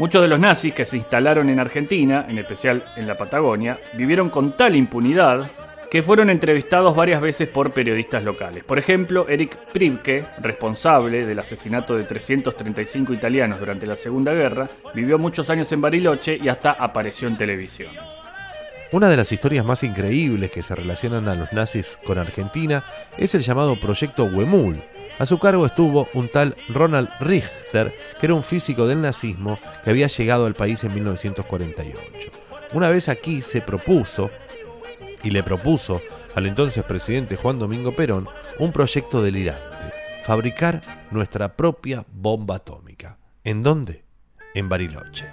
Muchos 0.00 0.20
de 0.20 0.28
los 0.28 0.40
nazis 0.40 0.74
que 0.74 0.84
se 0.84 0.96
instalaron 0.96 1.48
en 1.48 1.60
Argentina, 1.60 2.26
en 2.28 2.38
especial 2.38 2.84
en 2.96 3.06
la 3.06 3.16
Patagonia, 3.16 3.78
vivieron 3.92 4.30
con 4.30 4.50
tal 4.56 4.74
impunidad 4.74 5.48
que 5.92 6.02
fueron 6.02 6.30
entrevistados 6.30 6.96
varias 6.96 7.20
veces 7.20 7.48
por 7.48 7.70
periodistas 7.70 8.24
locales. 8.24 8.64
Por 8.64 8.78
ejemplo, 8.78 9.28
Eric 9.28 9.58
Pribke, 9.74 10.24
responsable 10.40 11.26
del 11.26 11.38
asesinato 11.38 11.94
de 11.94 12.04
335 12.04 13.12
italianos 13.12 13.60
durante 13.60 13.86
la 13.86 13.94
Segunda 13.94 14.32
Guerra, 14.32 14.70
vivió 14.94 15.18
muchos 15.18 15.50
años 15.50 15.70
en 15.70 15.82
Bariloche 15.82 16.38
y 16.42 16.48
hasta 16.48 16.70
apareció 16.70 17.28
en 17.28 17.36
televisión. 17.36 17.90
Una 18.90 19.10
de 19.10 19.18
las 19.18 19.32
historias 19.32 19.66
más 19.66 19.82
increíbles 19.82 20.50
que 20.50 20.62
se 20.62 20.74
relacionan 20.74 21.28
a 21.28 21.34
los 21.34 21.52
nazis 21.52 21.98
con 22.06 22.16
Argentina 22.16 22.82
es 23.18 23.34
el 23.34 23.42
llamado 23.42 23.78
Proyecto 23.78 24.24
Huemul. 24.24 24.82
A 25.18 25.26
su 25.26 25.38
cargo 25.38 25.66
estuvo 25.66 26.08
un 26.14 26.28
tal 26.28 26.56
Ronald 26.70 27.10
Richter, 27.20 27.94
que 28.18 28.24
era 28.24 28.34
un 28.34 28.44
físico 28.44 28.86
del 28.86 29.02
nazismo 29.02 29.58
que 29.84 29.90
había 29.90 30.06
llegado 30.06 30.46
al 30.46 30.54
país 30.54 30.82
en 30.84 30.94
1948. 30.94 32.30
Una 32.72 32.88
vez 32.88 33.10
aquí 33.10 33.42
se 33.42 33.60
propuso 33.60 34.30
y 35.22 35.30
le 35.30 35.42
propuso 35.42 36.00
al 36.34 36.46
entonces 36.46 36.84
presidente 36.84 37.36
Juan 37.36 37.58
Domingo 37.58 37.92
Perón 37.94 38.28
un 38.58 38.72
proyecto 38.72 39.22
delirante, 39.22 39.92
fabricar 40.24 40.80
nuestra 41.10 41.56
propia 41.56 42.04
bomba 42.12 42.56
atómica. 42.56 43.18
¿En 43.44 43.62
dónde? 43.62 44.04
En 44.54 44.68
Bariloche. 44.68 45.26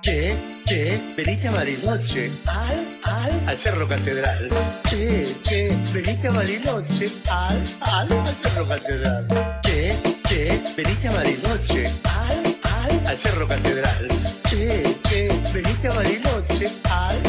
Che, 0.00 0.34
che, 0.64 1.00
venite 1.14 1.46
a 1.46 1.50
Bariloche, 1.50 2.30
al, 2.46 2.86
al, 3.02 3.40
al 3.44 3.58
Cerro 3.58 3.86
Catedral. 3.86 4.48
Che, 4.82 5.36
che, 5.42 5.76
venite 5.92 6.26
a 6.26 6.32
Bariloche, 6.32 7.10
al, 7.28 7.62
al, 7.80 8.10
al 8.10 8.34
Cerro 8.34 8.66
Catedral. 8.66 9.58
Che, 9.60 9.96
che, 10.22 10.62
venite 10.74 11.06
a 11.06 11.12
Bariloche, 11.12 11.92
al, 12.02 12.56
al, 12.62 13.00
al 13.04 13.18
Cerro 13.18 13.46
Catedral. 13.46 14.06
Che, 14.40 14.98
che, 15.02 15.40
venite 15.52 15.86
a 15.86 15.94
Bariloche, 15.94 16.70
al, 16.88 17.20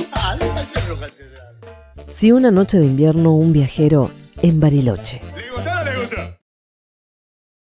Si 2.10 2.32
una 2.32 2.52
noche 2.52 2.78
de 2.78 2.86
invierno 2.86 3.34
un 3.36 3.54
viajero 3.54 4.12
en 4.42 4.60
Bariloche. 4.60 5.22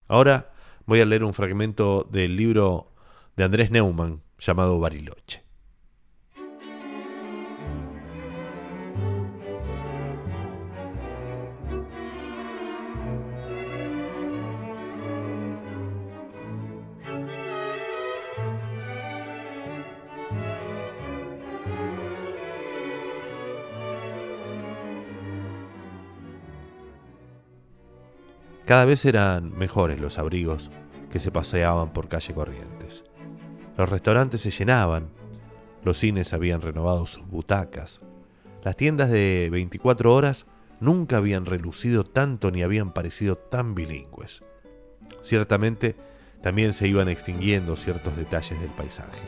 Ahora 0.07 0.53
voy 0.87 1.01
a 1.01 1.05
leer 1.05 1.25
un 1.25 1.35
fragmento 1.35 2.07
del 2.11 2.37
libro 2.37 2.95
de 3.37 3.45
Andrés 3.45 3.71
Neumann 3.71 4.23
llamado 4.39 4.79
Bariloche. 4.79 5.48
Cada 28.69 28.85
vez 28.85 29.07
eran 29.07 29.57
mejores 29.57 29.99
los 29.99 30.19
abrigos 30.19 30.71
que 31.11 31.21
se 31.21 31.31
paseaban 31.31 31.95
por 31.95 32.11
calle 32.11 32.35
Corrientes. 32.35 33.03
Los 33.79 33.89
restaurantes 33.89 34.43
se 34.43 34.51
llenaban, 34.51 35.09
los 35.83 35.97
cines 35.97 36.35
habían 36.35 36.61
renovado 36.61 37.07
sus 37.07 37.27
butacas, 37.27 38.03
las 38.63 38.77
tiendas 38.77 39.09
de 39.09 39.49
24 39.51 40.13
horas 40.13 40.45
nunca 40.81 41.17
habían 41.17 41.47
relucido 41.47 42.05
tanto 42.05 42.51
ni 42.51 42.63
habían 42.63 42.93
parecido 42.93 43.37
tan 43.37 43.75
bilingües. 43.75 44.43
Ciertamente, 45.23 45.97
también 46.43 46.75
se 46.75 46.89
iban 46.89 47.09
extinguiendo 47.09 47.75
ciertos 47.75 48.19
detalles 48.19 48.61
del 48.61 48.71
paisaje. 48.73 49.23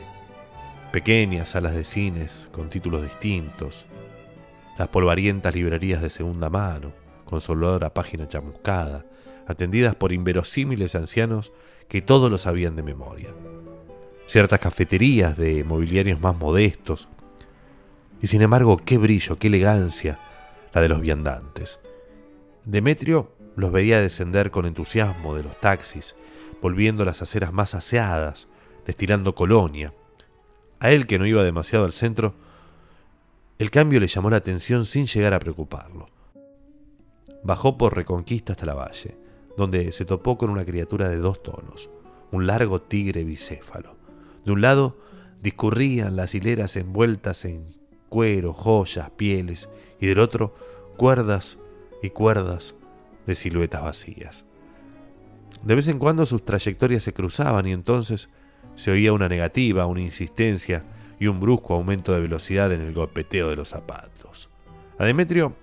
Pequeñas 0.91 1.49
salas 1.49 1.73
de 1.73 1.83
cines 1.83 2.47
con 2.51 2.69
títulos 2.69 3.01
distintos, 3.01 3.87
las 4.77 4.89
polvarientas 4.89 5.55
librerías 5.55 6.03
de 6.03 6.11
segunda 6.11 6.51
mano, 6.51 6.91
con 7.25 7.83
a 7.83 7.93
página 7.93 8.27
chamuscada, 8.27 9.03
atendidas 9.47 9.95
por 9.95 10.11
inverosímiles 10.11 10.95
ancianos 10.95 11.51
que 11.87 12.01
todos 12.01 12.31
lo 12.31 12.37
sabían 12.37 12.75
de 12.75 12.83
memoria. 12.83 13.29
Ciertas 14.25 14.59
cafeterías 14.59 15.37
de 15.37 15.63
mobiliarios 15.63 16.21
más 16.21 16.37
modestos. 16.37 17.09
Y 18.21 18.27
sin 18.27 18.41
embargo, 18.41 18.77
qué 18.77 18.97
brillo, 18.97 19.37
qué 19.37 19.47
elegancia 19.47 20.19
la 20.73 20.81
de 20.81 20.89
los 20.89 21.01
viandantes. 21.01 21.79
Demetrio 22.63 23.31
los 23.55 23.71
veía 23.71 23.99
descender 23.99 24.51
con 24.51 24.65
entusiasmo 24.65 25.35
de 25.35 25.43
los 25.43 25.59
taxis, 25.59 26.15
volviendo 26.61 27.03
las 27.03 27.21
aceras 27.21 27.51
más 27.51 27.75
aseadas, 27.75 28.47
destilando 28.85 29.35
colonia. 29.35 29.93
A 30.79 30.91
él, 30.91 31.07
que 31.07 31.19
no 31.19 31.25
iba 31.25 31.43
demasiado 31.43 31.83
al 31.83 31.91
centro, 31.91 32.33
el 33.59 33.69
cambio 33.69 33.99
le 33.99 34.07
llamó 34.07 34.29
la 34.29 34.37
atención 34.37 34.85
sin 34.85 35.07
llegar 35.07 35.33
a 35.33 35.39
preocuparlo. 35.39 36.07
Bajó 37.43 37.77
por 37.77 37.95
Reconquista 37.95 38.53
hasta 38.53 38.65
la 38.65 38.75
valle 38.75 39.20
donde 39.57 39.91
se 39.91 40.05
topó 40.05 40.37
con 40.37 40.49
una 40.49 40.65
criatura 40.65 41.09
de 41.09 41.17
dos 41.17 41.41
tonos, 41.43 41.89
un 42.31 42.47
largo 42.47 42.81
tigre 42.81 43.23
bicéfalo. 43.23 43.95
De 44.45 44.51
un 44.51 44.61
lado 44.61 44.97
discurrían 45.41 46.15
las 46.15 46.35
hileras 46.35 46.75
envueltas 46.75 47.45
en 47.45 47.65
cuero, 48.09 48.53
joyas, 48.53 49.09
pieles, 49.11 49.69
y 49.99 50.07
del 50.07 50.19
otro 50.19 50.53
cuerdas 50.97 51.57
y 52.01 52.09
cuerdas 52.09 52.75
de 53.25 53.35
siluetas 53.35 53.83
vacías. 53.83 54.45
De 55.63 55.75
vez 55.75 55.87
en 55.87 55.99
cuando 55.99 56.25
sus 56.25 56.43
trayectorias 56.43 57.03
se 57.03 57.13
cruzaban 57.13 57.67
y 57.67 57.71
entonces 57.71 58.29
se 58.75 58.91
oía 58.91 59.13
una 59.13 59.29
negativa, 59.29 59.85
una 59.85 60.01
insistencia 60.01 60.83
y 61.19 61.27
un 61.27 61.39
brusco 61.39 61.75
aumento 61.75 62.13
de 62.13 62.21
velocidad 62.21 62.71
en 62.71 62.81
el 62.81 62.93
golpeteo 62.93 63.49
de 63.49 63.55
los 63.55 63.69
zapatos. 63.69 64.49
A 64.97 65.05
Demetrio 65.05 65.55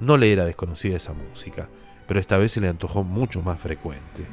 no 0.00 0.16
le 0.16 0.32
era 0.32 0.44
desconocida 0.44 0.96
esa 0.96 1.14
música, 1.14 1.68
pero 2.08 2.18
esta 2.18 2.38
vez 2.38 2.52
se 2.52 2.60
le 2.62 2.68
antojó 2.68 3.04
mucho 3.04 3.42
más 3.42 3.60
frecuente. 3.60 4.24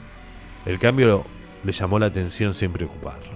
El 0.65 0.79
cambio 0.79 1.25
le 1.63 1.71
llamó 1.73 1.99
la 1.99 2.05
atención 2.05 2.53
sin 2.53 2.71
preocuparlo. 2.71 3.35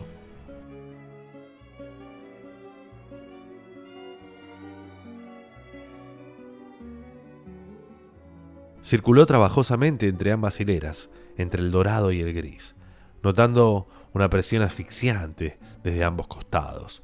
Circuló 8.81 9.25
trabajosamente 9.25 10.07
entre 10.07 10.31
ambas 10.31 10.59
hileras, 10.59 11.09
entre 11.37 11.61
el 11.61 11.69
dorado 11.69 12.11
y 12.11 12.21
el 12.21 12.33
gris, 12.33 12.75
notando 13.21 13.87
una 14.13 14.29
presión 14.29 14.63
asfixiante 14.63 15.59
desde 15.83 16.05
ambos 16.05 16.27
costados. 16.27 17.03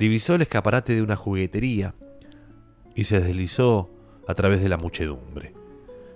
Divisó 0.00 0.34
el 0.34 0.42
escaparate 0.42 0.94
de 0.94 1.02
una 1.02 1.16
juguetería 1.16 1.94
y 2.96 3.04
se 3.04 3.20
deslizó 3.20 3.88
a 4.26 4.34
través 4.34 4.60
de 4.60 4.68
la 4.68 4.76
muchedumbre. 4.76 5.54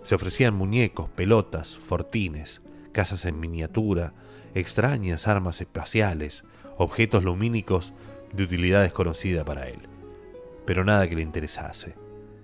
Se 0.03 0.15
ofrecían 0.15 0.55
muñecos, 0.55 1.09
pelotas, 1.11 1.77
fortines, 1.77 2.61
casas 2.93 3.25
en 3.25 3.39
miniatura, 3.39 4.13
extrañas 4.55 5.29
armas 5.29 5.61
espaciales, 5.61 6.45
objetos 6.77 7.25
lumínicos 7.25 7.93
de 8.33 8.45
utilidad 8.45 8.83
desconocida 8.83 9.45
para 9.45 9.69
él. 9.69 9.81
Pero 10.65 10.85
nada 10.85 11.09
que 11.09 11.17
le 11.17 11.23
interesase. 11.23 11.95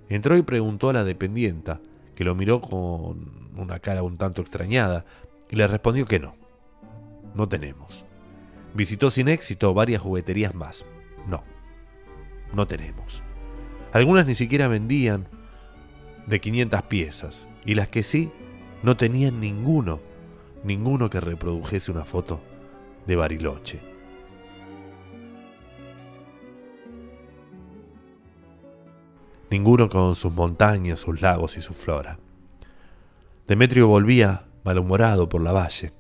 Entró 0.09 0.37
y 0.37 0.43
preguntó 0.43 0.91
a 0.91 0.93
la 0.93 1.05
dependienta, 1.05 1.81
que 2.15 2.25
lo 2.25 2.35
miró 2.35 2.61
con 2.61 3.51
una 3.57 3.79
cara 3.81 4.03
un 4.03 4.19
tanto 4.19 4.43
extrañada, 4.43 5.05
y 5.51 5.57
le 5.57 5.67
respondió 5.67 6.07
que 6.07 6.21
no. 6.21 6.35
No 7.35 7.49
tenemos. 7.49 8.05
Visitó 8.75 9.11
sin 9.11 9.29
éxito 9.29 9.75
varias 9.75 10.03
jugueterías 10.03 10.55
más. 10.55 10.85
No. 11.27 11.43
No 12.53 12.67
tenemos. 12.67 13.23
Algunas 13.93 14.27
ni 14.27 14.35
siquiera 14.35 14.69
vendían 14.69 15.29
de 16.27 16.41
500 16.41 16.83
piezas, 16.83 17.47
y 17.65 17.75
las 17.75 17.89
que 17.89 18.03
sí, 18.03 18.31
no 18.83 18.97
tenían 18.97 19.41
ninguno, 19.41 20.01
ninguno 20.65 21.09
que 21.11 21.21
reprodujese 21.21 21.91
una 21.91 22.05
foto 22.05 22.41
de 23.07 23.17
Bariloche. 23.17 23.81
Ninguno 29.51 29.89
con 29.89 30.17
sus 30.17 30.33
montañas, 30.33 31.01
sus 31.01 31.23
lagos 31.23 31.57
y 31.57 31.63
su 31.63 31.73
flora. 31.73 32.19
Demetrio 33.47 33.87
volvía 33.87 34.45
malhumorado 34.65 35.29
por 35.29 35.41
la 35.41 35.53
valle. 35.53 35.93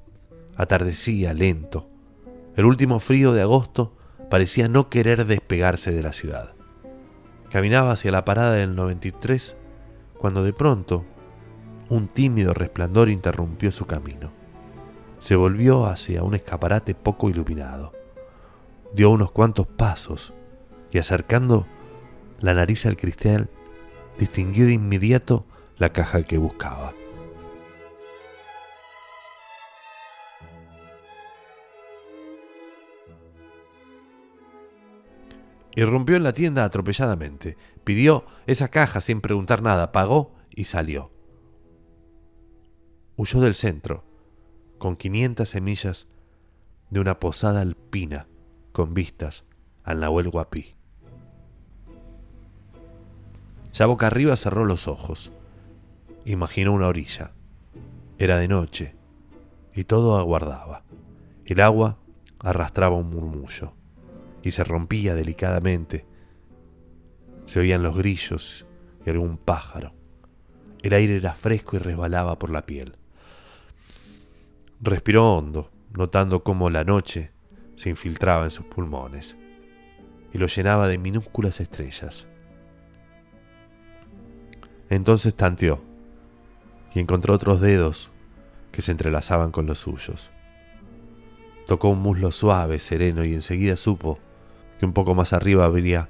Atardecía 0.56 1.32
lento. 1.32 1.88
El 2.56 2.64
último 2.64 2.98
frío 2.98 3.32
de 3.32 3.42
agosto 3.42 3.96
parecía 4.30 4.68
no 4.68 4.88
querer 4.88 5.26
despegarse 5.26 5.92
de 5.92 6.02
la 6.02 6.12
ciudad. 6.12 6.54
Caminaba 7.50 7.92
hacia 7.92 8.10
la 8.10 8.24
parada 8.24 8.54
del 8.54 8.74
93 8.74 9.56
cuando 10.18 10.42
de 10.42 10.52
pronto 10.52 11.04
un 11.88 12.08
tímido 12.08 12.54
resplandor 12.54 13.08
interrumpió 13.08 13.70
su 13.70 13.86
camino. 13.86 14.30
Se 15.20 15.36
volvió 15.36 15.86
hacia 15.86 16.22
un 16.22 16.34
escaparate 16.34 16.94
poco 16.94 17.30
iluminado. 17.30 17.92
Dio 18.94 19.10
unos 19.10 19.30
cuantos 19.30 19.66
pasos 19.66 20.34
y 20.90 20.98
acercando 20.98 21.66
la 22.40 22.54
nariz 22.54 22.86
al 22.86 22.96
cristal, 22.96 23.48
distinguió 24.18 24.66
de 24.66 24.72
inmediato 24.74 25.44
la 25.78 25.92
caja 25.92 26.22
que 26.22 26.38
buscaba. 26.38 26.92
Irrumpió 35.76 36.16
en 36.16 36.22
la 36.22 36.32
tienda 36.32 36.64
atropelladamente, 36.64 37.58
pidió 37.84 38.24
esa 38.46 38.68
caja 38.68 39.02
sin 39.02 39.20
preguntar 39.20 39.60
nada, 39.60 39.92
pagó 39.92 40.34
y 40.50 40.64
salió. 40.64 41.12
Huyó 43.16 43.40
del 43.40 43.54
centro, 43.54 44.02
con 44.78 44.96
500 44.96 45.46
semillas 45.46 46.08
de 46.88 47.00
una 47.00 47.20
posada 47.20 47.60
alpina 47.60 48.26
con 48.72 48.94
vistas 48.94 49.44
al 49.84 50.00
Nahuel 50.00 50.30
Guapí. 50.30 50.74
Ya 53.74 53.84
boca 53.84 54.06
arriba 54.06 54.34
cerró 54.36 54.64
los 54.64 54.88
ojos. 54.88 55.30
Imaginó 56.24 56.72
una 56.72 56.88
orilla. 56.88 57.32
Era 58.16 58.38
de 58.38 58.48
noche 58.48 58.94
y 59.74 59.84
todo 59.84 60.16
aguardaba. 60.16 60.84
El 61.44 61.60
agua 61.60 61.98
arrastraba 62.38 62.96
un 62.96 63.10
murmullo 63.10 63.74
y 64.46 64.52
se 64.52 64.62
rompía 64.62 65.16
delicadamente. 65.16 66.06
Se 67.46 67.58
oían 67.58 67.82
los 67.82 67.96
grillos 67.96 68.64
y 69.04 69.10
algún 69.10 69.38
pájaro. 69.38 69.92
El 70.84 70.92
aire 70.92 71.16
era 71.16 71.34
fresco 71.34 71.74
y 71.74 71.80
resbalaba 71.80 72.38
por 72.38 72.50
la 72.50 72.64
piel. 72.64 72.96
Respiró 74.80 75.34
hondo, 75.36 75.72
notando 75.92 76.44
cómo 76.44 76.70
la 76.70 76.84
noche 76.84 77.32
se 77.74 77.90
infiltraba 77.90 78.44
en 78.44 78.52
sus 78.52 78.64
pulmones 78.66 79.36
y 80.32 80.38
lo 80.38 80.46
llenaba 80.46 80.86
de 80.86 80.98
minúsculas 80.98 81.58
estrellas. 81.58 82.28
Entonces 84.90 85.34
tanteó 85.34 85.82
y 86.94 87.00
encontró 87.00 87.34
otros 87.34 87.60
dedos 87.60 88.12
que 88.70 88.80
se 88.80 88.92
entrelazaban 88.92 89.50
con 89.50 89.66
los 89.66 89.80
suyos. 89.80 90.30
Tocó 91.66 91.88
un 91.88 91.98
muslo 91.98 92.30
suave, 92.30 92.78
sereno 92.78 93.24
y 93.24 93.34
enseguida 93.34 93.74
supo 93.74 94.20
que 94.78 94.86
un 94.86 94.92
poco 94.92 95.14
más 95.14 95.32
arriba 95.32 95.64
habría 95.64 96.08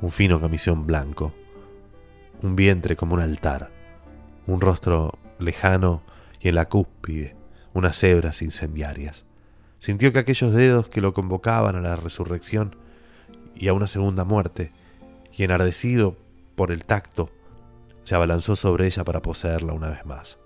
un 0.00 0.10
fino 0.10 0.40
camisón 0.40 0.86
blanco, 0.86 1.32
un 2.42 2.56
vientre 2.56 2.96
como 2.96 3.14
un 3.14 3.20
altar, 3.20 3.70
un 4.46 4.60
rostro 4.60 5.18
lejano 5.38 6.02
y 6.40 6.48
en 6.48 6.54
la 6.54 6.68
cúspide 6.68 7.36
unas 7.74 8.02
hebras 8.02 8.42
incendiarias. 8.42 9.24
Sintió 9.78 10.12
que 10.12 10.18
aquellos 10.18 10.52
dedos 10.52 10.88
que 10.88 11.00
lo 11.00 11.14
convocaban 11.14 11.76
a 11.76 11.80
la 11.80 11.96
resurrección 11.96 12.74
y 13.54 13.68
a 13.68 13.72
una 13.72 13.86
segunda 13.86 14.24
muerte, 14.24 14.72
y 15.32 15.44
enardecido 15.44 16.16
por 16.56 16.72
el 16.72 16.84
tacto, 16.84 17.30
se 18.02 18.14
abalanzó 18.14 18.56
sobre 18.56 18.86
ella 18.86 19.04
para 19.04 19.22
poseerla 19.22 19.72
una 19.72 19.90
vez 19.90 20.04
más. 20.06 20.38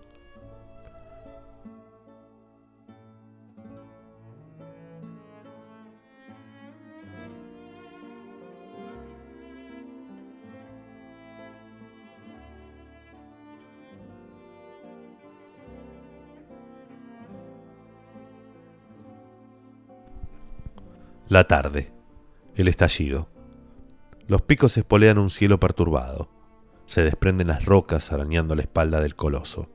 La 21.32 21.44
tarde. 21.44 21.90
El 22.56 22.68
estallido. 22.68 23.30
Los 24.26 24.42
picos 24.42 24.76
espolean 24.76 25.16
un 25.16 25.30
cielo 25.30 25.58
perturbado. 25.58 26.28
Se 26.84 27.02
desprenden 27.02 27.46
las 27.46 27.64
rocas 27.64 28.12
arañando 28.12 28.54
la 28.54 28.60
espalda 28.60 29.00
del 29.00 29.14
coloso. 29.14 29.70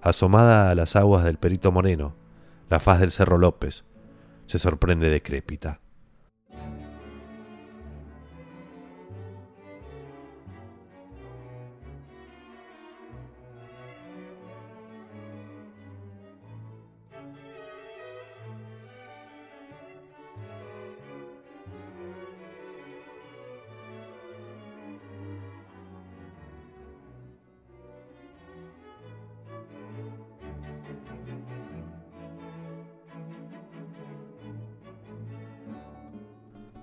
Asomada 0.00 0.70
a 0.70 0.74
las 0.74 0.96
aguas 0.96 1.22
del 1.22 1.36
Perito 1.36 1.70
Moreno, 1.70 2.16
la 2.70 2.80
faz 2.80 3.00
del 3.00 3.12
Cerro 3.12 3.36
López 3.36 3.84
se 4.46 4.58
sorprende 4.58 5.10
decrépita. 5.10 5.82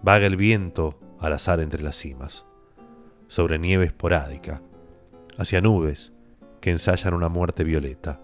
Vaga 0.03 0.27
el 0.27 0.35
viento 0.35 0.99
al 1.19 1.31
azar 1.31 1.61
entre 1.61 1.81
las 1.81 1.95
cimas, 1.95 2.45
sobre 3.29 3.57
nieve 3.57 3.85
esporádica, 3.85 4.61
hacia 5.37 5.61
nubes 5.61 6.11
que 6.59 6.71
ensayan 6.71 7.13
una 7.13 7.29
muerte 7.29 7.63
violeta. 7.63 8.19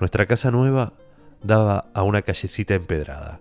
Nuestra 0.00 0.26
casa 0.26 0.50
nueva 0.50 0.94
daba 1.40 1.86
a 1.94 2.02
una 2.02 2.22
callecita 2.22 2.74
empedrada. 2.74 3.40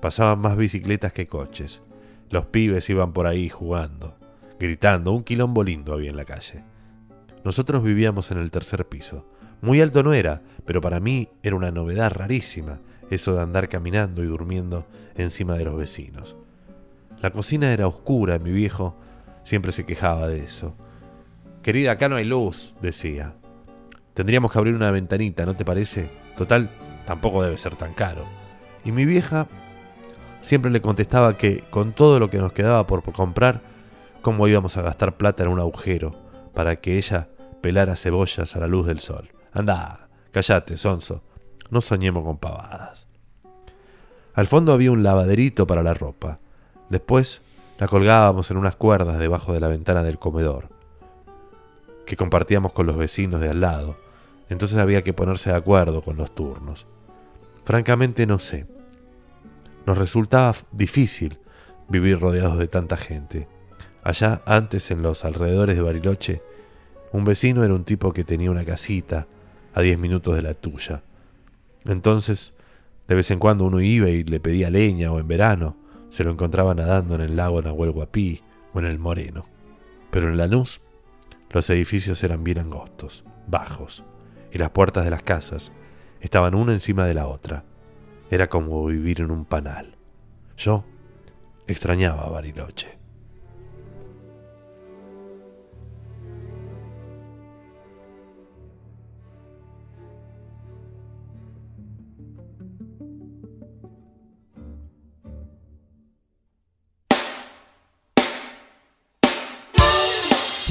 Pasaban 0.00 0.40
más 0.40 0.56
bicicletas 0.56 1.12
que 1.12 1.28
coches. 1.28 1.82
Los 2.30 2.46
pibes 2.46 2.90
iban 2.90 3.12
por 3.12 3.28
ahí 3.28 3.48
jugando, 3.48 4.16
gritando, 4.58 5.12
un 5.12 5.22
quilombo 5.22 5.62
lindo 5.62 5.92
había 5.92 6.10
en 6.10 6.16
la 6.16 6.24
calle. 6.24 6.64
Nosotros 7.44 7.84
vivíamos 7.84 8.32
en 8.32 8.38
el 8.38 8.50
tercer 8.50 8.88
piso. 8.88 9.24
Muy 9.60 9.80
alto 9.80 10.02
no 10.02 10.14
era, 10.14 10.42
pero 10.64 10.80
para 10.80 10.98
mí 10.98 11.28
era 11.44 11.54
una 11.54 11.70
novedad 11.70 12.10
rarísima 12.10 12.80
eso 13.08 13.34
de 13.34 13.42
andar 13.42 13.68
caminando 13.68 14.24
y 14.24 14.26
durmiendo 14.26 14.86
encima 15.14 15.56
de 15.56 15.64
los 15.64 15.76
vecinos. 15.76 16.36
La 17.22 17.30
cocina 17.30 17.72
era 17.72 17.86
oscura, 17.86 18.40
mi 18.40 18.50
viejo 18.50 18.96
siempre 19.44 19.70
se 19.70 19.86
quejaba 19.86 20.26
de 20.26 20.42
eso. 20.42 20.74
Querida, 21.62 21.92
acá 21.92 22.08
no 22.08 22.16
hay 22.16 22.24
luz, 22.24 22.74
decía. 22.82 23.36
Tendríamos 24.12 24.50
que 24.50 24.58
abrir 24.58 24.74
una 24.74 24.90
ventanita, 24.90 25.46
¿no 25.46 25.54
te 25.54 25.64
parece? 25.64 26.10
Total, 26.36 26.68
tampoco 27.06 27.44
debe 27.44 27.56
ser 27.56 27.76
tan 27.76 27.94
caro. 27.94 28.24
Y 28.84 28.90
mi 28.90 29.04
vieja 29.04 29.46
siempre 30.40 30.72
le 30.72 30.82
contestaba 30.82 31.38
que 31.38 31.62
con 31.70 31.92
todo 31.92 32.18
lo 32.18 32.28
que 32.28 32.38
nos 32.38 32.52
quedaba 32.52 32.88
por 32.88 33.04
comprar, 33.12 33.62
¿cómo 34.20 34.48
íbamos 34.48 34.76
a 34.76 34.82
gastar 34.82 35.16
plata 35.16 35.44
en 35.44 35.50
un 35.50 35.60
agujero 35.60 36.10
para 36.54 36.80
que 36.80 36.98
ella 36.98 37.28
pelara 37.60 37.94
cebollas 37.94 38.56
a 38.56 38.58
la 38.58 38.66
luz 38.66 38.86
del 38.86 38.98
sol? 38.98 39.30
Anda, 39.52 40.08
callate, 40.32 40.76
sonso, 40.76 41.22
no 41.70 41.80
soñemos 41.80 42.24
con 42.24 42.38
pavadas. 42.38 43.06
Al 44.34 44.48
fondo 44.48 44.72
había 44.72 44.90
un 44.90 45.04
lavaderito 45.04 45.68
para 45.68 45.84
la 45.84 45.94
ropa. 45.94 46.40
Después 46.92 47.40
la 47.78 47.88
colgábamos 47.88 48.50
en 48.50 48.58
unas 48.58 48.76
cuerdas 48.76 49.18
debajo 49.18 49.54
de 49.54 49.60
la 49.60 49.68
ventana 49.68 50.02
del 50.02 50.18
comedor, 50.18 50.68
que 52.04 52.16
compartíamos 52.16 52.74
con 52.74 52.84
los 52.84 52.98
vecinos 52.98 53.40
de 53.40 53.48
al 53.48 53.62
lado. 53.62 53.96
Entonces 54.50 54.76
había 54.76 55.00
que 55.02 55.14
ponerse 55.14 55.48
de 55.48 55.56
acuerdo 55.56 56.02
con 56.02 56.18
los 56.18 56.34
turnos. 56.34 56.86
Francamente 57.64 58.26
no 58.26 58.38
sé. 58.38 58.66
Nos 59.86 59.96
resultaba 59.96 60.54
difícil 60.70 61.38
vivir 61.88 62.20
rodeados 62.20 62.58
de 62.58 62.68
tanta 62.68 62.98
gente. 62.98 63.48
Allá, 64.04 64.42
antes, 64.44 64.90
en 64.90 65.00
los 65.00 65.24
alrededores 65.24 65.76
de 65.76 65.82
Bariloche, 65.82 66.42
un 67.10 67.24
vecino 67.24 67.64
era 67.64 67.72
un 67.72 67.84
tipo 67.84 68.12
que 68.12 68.22
tenía 68.22 68.50
una 68.50 68.66
casita 68.66 69.26
a 69.72 69.80
diez 69.80 69.98
minutos 69.98 70.36
de 70.36 70.42
la 70.42 70.52
tuya. 70.52 71.02
Entonces, 71.86 72.52
de 73.08 73.14
vez 73.14 73.30
en 73.30 73.38
cuando 73.38 73.64
uno 73.64 73.80
iba 73.80 74.10
y 74.10 74.24
le 74.24 74.40
pedía 74.40 74.68
leña 74.68 75.10
o 75.10 75.18
en 75.18 75.26
verano 75.26 75.80
se 76.12 76.24
lo 76.24 76.30
encontraba 76.30 76.74
nadando 76.74 77.14
en 77.14 77.22
el 77.22 77.36
lago 77.36 77.62
Nahuel 77.62 77.90
Guapí 77.90 78.42
o 78.74 78.80
en 78.80 78.84
el 78.84 78.98
Moreno. 78.98 79.44
Pero 80.10 80.28
en 80.28 80.36
Lanús 80.36 80.82
los 81.48 81.70
edificios 81.70 82.22
eran 82.22 82.44
bien 82.44 82.58
angostos, 82.58 83.24
bajos, 83.46 84.04
y 84.52 84.58
las 84.58 84.70
puertas 84.70 85.04
de 85.04 85.10
las 85.10 85.22
casas 85.22 85.72
estaban 86.20 86.54
una 86.54 86.74
encima 86.74 87.06
de 87.06 87.14
la 87.14 87.26
otra. 87.26 87.64
Era 88.30 88.50
como 88.50 88.84
vivir 88.84 89.22
en 89.22 89.30
un 89.30 89.46
panal. 89.46 89.96
Yo 90.58 90.84
extrañaba 91.66 92.24
a 92.24 92.28
Bariloche. 92.28 93.01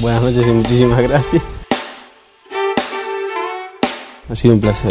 Buenas 0.02 0.20
noches 0.20 0.48
y 0.48 0.50
muchísimas 0.50 1.00
gracias. 1.00 1.62
Ha 4.28 4.34
sido 4.34 4.54
un 4.54 4.60
placer. 4.60 4.90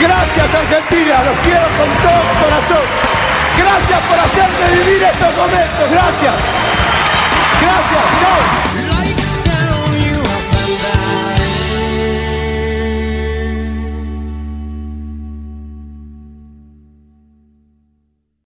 Gracias 0.00 0.54
Argentina, 0.54 1.22
los 1.26 1.38
quiero 1.44 1.66
con 1.78 1.88
todo 2.02 2.20
mi 2.26 2.34
corazón. 2.42 2.84
Gracias 3.56 4.00
por 4.02 4.18
hacerme 4.18 4.84
vivir 4.84 5.02
estos 5.04 5.36
momentos, 5.36 5.90
gracias. 5.92 6.34
Gracias, 7.62 8.04
chao. 8.20 8.73